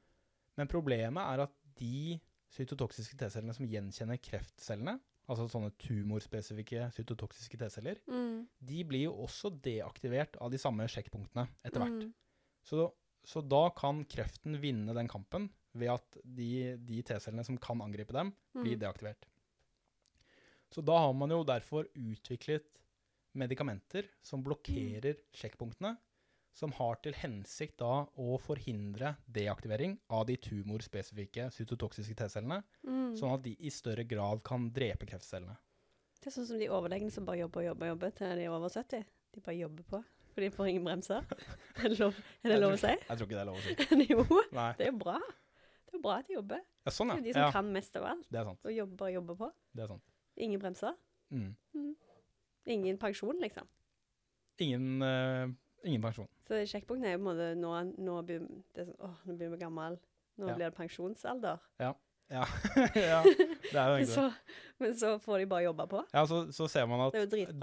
Men 0.57 0.67
problemet 0.67 1.21
er 1.23 1.43
at 1.45 1.53
de 1.79 2.19
cytotoksiske 2.51 3.15
T-cellene 3.19 3.53
som 3.55 3.67
gjenkjenner 3.69 4.19
kreftcellene, 4.23 4.97
altså 5.29 5.45
sånne 5.51 5.69
tumorspesifikke 5.77 6.87
cytotoksiske 6.95 7.59
T-celler, 7.61 7.99
Mm. 8.09 8.47
de 8.65 8.83
blir 8.89 9.03
jo 9.05 9.13
også 9.27 9.51
deaktivert 9.61 10.35
av 10.41 10.49
de 10.51 10.57
samme 10.57 10.87
sjekkpunktene 10.89 11.47
etter 11.63 11.79
hvert. 11.83 12.03
Mm. 12.07 12.13
Så, 12.65 12.87
så 13.23 13.43
da 13.47 13.69
kan 13.77 14.03
kreften 14.09 14.57
vinne 14.61 14.93
den 14.97 15.07
kampen 15.07 15.49
ved 15.77 15.91
at 15.93 16.17
de, 16.25 16.75
de 16.81 17.01
T-cellene 17.05 17.45
som 17.45 17.57
kan 17.61 17.79
angripe 17.85 18.11
dem, 18.15 18.33
blir 18.57 18.75
Mm. 18.75 18.81
deaktivert. 18.87 19.27
Så 20.73 20.81
da 20.85 20.97
har 21.05 21.13
man 21.13 21.29
jo 21.33 21.43
derfor 21.43 21.85
utviklet 21.97 22.65
medikamenter 23.37 24.05
som 24.25 24.43
blokkerer 24.43 25.15
sjekkpunktene, 25.33 25.95
som 26.53 26.71
har 26.75 26.95
til 27.03 27.13
hensikt 27.13 27.77
da 27.79 28.05
å 28.19 28.37
forhindre 28.41 29.13
deaktivering 29.31 29.97
av 30.09 30.25
de 30.27 30.35
tumorspesifikke 30.37 31.49
cytotoksiske 31.55 32.15
T-cellene, 32.19 32.63
Mm. 32.85 33.15
sånn 33.15 33.33
at 33.33 33.43
de 33.43 33.55
i 33.59 33.69
større 33.69 34.03
grad 34.03 34.43
kan 34.43 34.69
drepe 34.71 35.05
kreftcellene. 35.07 35.55
Det 36.19 36.27
er 36.27 36.31
sånn 36.35 36.47
som 36.47 36.59
de 36.59 36.67
overlegene 36.67 37.11
som 37.11 37.25
bare 37.25 37.39
jobber 37.39 37.61
og 37.61 37.67
jobber 37.69 37.85
og 37.87 37.93
jobber 37.95 38.11
til 38.17 38.35
de 38.35 38.43
er 38.43 38.49
over 38.51 38.69
70. 38.69 39.05
De 39.33 39.41
bare 39.41 39.55
jobber 39.55 39.83
på, 39.83 40.03
for 40.33 40.41
de 40.41 40.49
får 40.51 40.67
ingen 40.69 40.83
bremser. 40.83 41.23
Er 41.79 41.89
det 41.89 41.99
lov, 41.99 42.13
er 42.43 42.49
det 42.49 42.59
lov 42.59 42.73
å 42.73 42.77
si? 42.81 42.87
Jeg 42.91 43.17
tror 43.17 43.27
ikke 43.27 43.37
det 43.37 43.43
er 43.43 43.47
lov 43.47 43.55
å 43.55 43.63
si. 43.63 44.07
jo, 44.11 44.25
Nei. 44.59 44.73
det 44.77 44.87
er 44.87 44.91
jo 44.91 44.97
bra. 44.99 45.19
Det 45.85 45.93
er 45.93 45.97
jo 45.97 46.01
bra 46.03 46.17
at 46.19 46.27
de 46.27 46.33
jobber. 46.35 46.59
Ja, 46.85 46.91
sånn, 46.91 47.07
Det 47.07 47.15
er 47.15 47.21
jo 47.21 47.23
ja. 47.23 47.27
de 47.29 47.33
som 47.33 47.45
ja. 47.47 47.51
kan 47.55 47.71
mest 47.71 47.95
av 47.95 48.03
alt. 48.11 48.27
Det 48.29 48.39
er 48.41 48.49
sant. 48.51 48.59
Og 48.65 48.73
jobber, 48.75 48.95
bare 48.99 49.13
jobber 49.15 49.35
på. 49.39 49.51
Det 49.73 49.83
er 49.85 49.87
sant. 49.93 50.03
Ingen 50.37 50.59
bremser. 50.59 50.97
Mm. 51.31 51.55
Ingen 52.69 52.97
pensjon, 53.01 53.39
liksom. 53.41 53.67
Ingen, 54.59 55.01
uh, 55.01 55.47
ingen 55.87 56.01
pensjon. 56.03 56.27
Så 56.49 56.57
sjekkpunkten 56.65 57.05
er 57.05 57.13
jo 57.13 57.19
på 57.21 57.29
en 57.29 57.29
måte 57.29 57.47
nå, 57.61 57.71
nå, 58.01 58.19
blir, 58.25 58.45
det 58.73 58.87
sånn, 58.87 58.95
åh, 59.05 59.17
nå 59.29 59.35
blir 59.37 59.51
vi 59.53 59.59
gammel. 59.61 59.99
Nå 60.39 60.47
Ja. 60.49 60.53
blir 60.55 60.69
det 60.71 60.75
pensjonsalder. 60.79 61.59
Ja, 61.83 61.91
ja 62.31 62.45
det 62.89 63.03
er 63.03 63.89
jo 63.91 63.97
egentlig 63.99 64.07
så, 64.15 64.23
men 64.81 64.95
så 64.97 65.11
får 65.21 65.43
de 65.43 65.45
bare 65.51 65.65
jobbe 65.67 65.85
på. 65.91 66.01
Ja, 66.13 66.23
så, 66.29 66.39
så 66.55 66.67
ser 66.71 66.87
man 66.89 67.03
at 67.09 67.13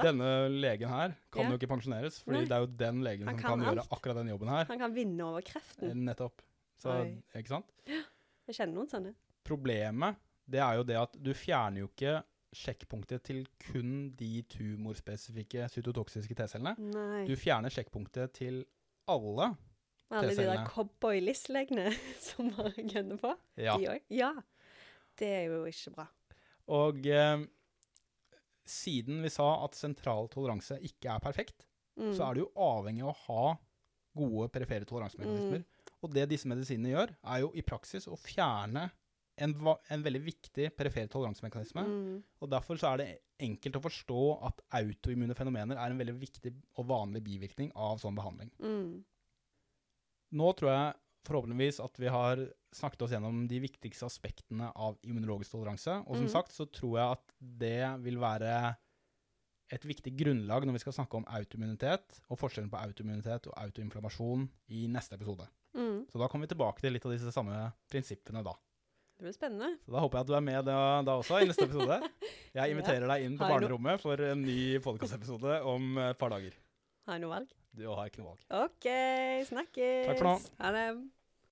denne 0.05 0.31
legen 0.53 0.89
her 0.93 1.17
kan 1.35 1.47
Ja. 1.47 1.51
jo 1.51 1.59
ikke 1.59 1.71
pensjoneres, 1.73 2.21
fordi 2.23 2.45
Nei. 2.45 2.45
det 2.51 2.57
er 2.59 2.63
jo 2.67 2.71
den 2.85 3.03
legen 3.03 3.27
Han 3.27 3.35
som 3.39 3.43
kan 3.43 3.59
kan 3.65 3.67
gjøre 3.73 3.87
akkurat 3.91 4.21
den 4.21 4.29
jobben 4.35 4.49
her. 4.55 4.65
Han 4.71 4.79
kan 4.85 4.95
vinne 4.95 5.25
over 5.25 5.43
Eh, 5.43 5.49
kreften. 5.51 6.05
Nettopp. 6.07 6.43
Så, 6.79 6.93
Oi. 6.93 7.17
ikke 7.35 7.49
sant? 7.57 7.67
Ja. 7.89 8.03
Jeg 8.47 8.55
kjenner 8.61 8.75
noen 8.79 8.89
sånne. 8.93 9.15
Problemet, 9.43 10.17
det 10.47 10.61
er 10.63 10.77
jo 10.79 10.85
det 10.87 10.97
at 11.01 11.17
du 11.19 11.33
fjerner 11.35 11.81
jo 11.83 11.89
ikke 11.91 12.21
sjekkpunktet 12.57 13.25
til 13.27 13.47
kun 13.67 14.13
de 14.17 14.43
tumorspesifikke 14.53 15.67
cytotoksiske 15.73 16.37
T-cellene. 16.39 16.77
Du 17.27 17.35
fjerner 17.37 17.73
sjekkpunktet 17.73 18.33
til 18.39 18.63
alle. 19.09 19.53
Alle 20.15 20.35
de 20.37 20.45
der 20.47 20.65
cowboy-listlegene 20.71 21.89
som 22.29 22.51
har 22.59 22.77
gunner 22.77 23.19
på. 23.21 23.33
Ja. 23.59 23.77
De 23.79 23.89
òg. 23.97 24.03
Ja. 24.15 24.33
Det 25.19 25.31
er 25.41 25.45
jo 25.51 25.65
ikke 25.71 25.95
bra. 25.97 26.07
Og 26.77 27.07
eh, 27.07 27.45
siden 28.67 29.23
vi 29.25 29.31
sa 29.33 29.49
at 29.65 29.79
sentral 29.79 30.29
toleranse 30.33 30.79
ikke 30.85 31.15
er 31.17 31.23
perfekt, 31.25 31.67
Mm. 31.97 32.11
så 32.13 32.27
er 32.27 32.35
du 32.37 32.41
jo 32.43 32.51
avhengig 32.61 33.01
av 33.07 33.09
å 33.09 33.21
ha 33.25 33.45
gode 34.21 34.51
perifere 34.53 34.85
toleransemekanismer. 34.85 35.63
Mm. 35.63 35.93
Og 36.05 36.11
det 36.13 36.27
disse 36.29 36.45
medisinene 36.51 36.91
gjør, 36.91 37.15
er 37.25 37.39
jo 37.41 37.47
i 37.57 37.63
praksis 37.65 38.05
å 38.13 38.19
fjerne 38.21 38.83
en, 39.43 39.55
en 39.93 40.05
veldig 40.05 40.23
viktig 40.25 40.71
perifer 40.77 41.09
toleransemekanisme. 41.13 41.85
Mm. 41.87 42.21
Og 42.41 42.53
derfor 42.53 42.81
så 42.81 42.93
er 42.93 43.03
det 43.03 43.09
enkelt 43.47 43.79
å 43.79 43.85
forstå 43.85 44.23
at 44.49 44.63
autoimmune 44.81 45.37
fenomener 45.37 45.81
er 45.81 45.93
en 45.93 46.01
veldig 46.01 46.17
viktig 46.21 46.55
og 46.81 46.89
vanlig 46.89 47.25
bivirkning 47.27 47.73
av 47.75 48.01
sånn 48.03 48.17
behandling. 48.17 48.53
Mm. 48.63 49.03
Nå 50.37 50.55
tror 50.59 50.73
jeg 50.73 50.95
forhåpentligvis 51.27 51.83
at 51.83 52.01
vi 52.01 52.11
har 52.13 52.41
snakket 52.75 53.05
oss 53.07 53.15
gjennom 53.17 53.45
de 53.51 53.61
viktigste 53.63 54.07
aspektene 54.07 54.71
av 54.73 54.99
immunologisk 55.07 55.57
toleranse. 55.57 56.01
Og 56.07 56.19
som 56.19 56.29
mm. 56.29 56.33
sagt 56.33 56.55
så 56.55 56.69
tror 56.71 56.99
jeg 57.01 57.19
at 57.19 57.39
det 57.65 57.81
vil 58.05 58.21
være 58.23 58.57
et 59.75 59.83
viktig 59.83 60.13
grunnlag 60.15 60.67
når 60.67 60.77
vi 60.77 60.83
skal 60.85 60.95
snakke 60.95 61.19
om 61.19 61.27
autoimmunitet, 61.35 62.21
og 62.31 62.39
forskjellen 62.39 62.71
på 62.71 62.79
autoimmunitet 62.79 63.49
og 63.51 63.57
autoinflammasjon 63.65 64.47
i 64.79 64.87
neste 64.93 65.19
episode. 65.19 65.49
Mm. 65.77 66.07
Så 66.11 66.21
da 66.21 66.29
kommer 66.31 66.47
vi 66.47 66.55
tilbake 66.55 66.85
til 66.85 66.95
litt 66.95 67.07
av 67.07 67.17
disse 67.17 67.33
samme 67.35 67.59
prinsippene 67.91 68.45
da. 68.47 68.55
Det 69.17 69.25
blir 69.25 69.33
spennende. 69.33 69.71
Så 69.87 69.95
da 69.95 70.03
håper 70.05 70.19
jeg 70.19 70.27
at 70.27 70.29
du 70.29 70.35
er 70.37 70.45
med 70.45 70.67
da, 70.69 70.79
da 71.07 71.15
også 71.17 71.39
i 71.41 71.49
neste 71.49 71.65
episode. 71.65 71.97
Jeg 72.59 72.73
inviterer 72.73 73.09
deg 73.09 73.25
inn 73.25 73.39
på 73.41 73.49
barnerommet 73.49 74.01
for 74.03 74.21
en 74.29 74.43
ny 74.45 74.77
podkastepisode 74.85 75.59
om 75.69 75.97
et 76.05 76.21
par 76.21 76.33
dager. 76.33 76.57
Har 77.09 77.17
jeg 77.17 77.25
noe 77.25 77.33
valg? 77.33 77.51
Du 77.77 77.85
har 77.89 78.09
ikke 78.09 78.23
noe 78.23 78.35
valg. 78.35 78.45
OK, 78.65 78.87
snakkes. 79.49 80.07
Takk 80.09 80.21
for 80.21 80.29
nå. 80.29 80.37
Ha 80.61 80.73
det. 80.77 80.87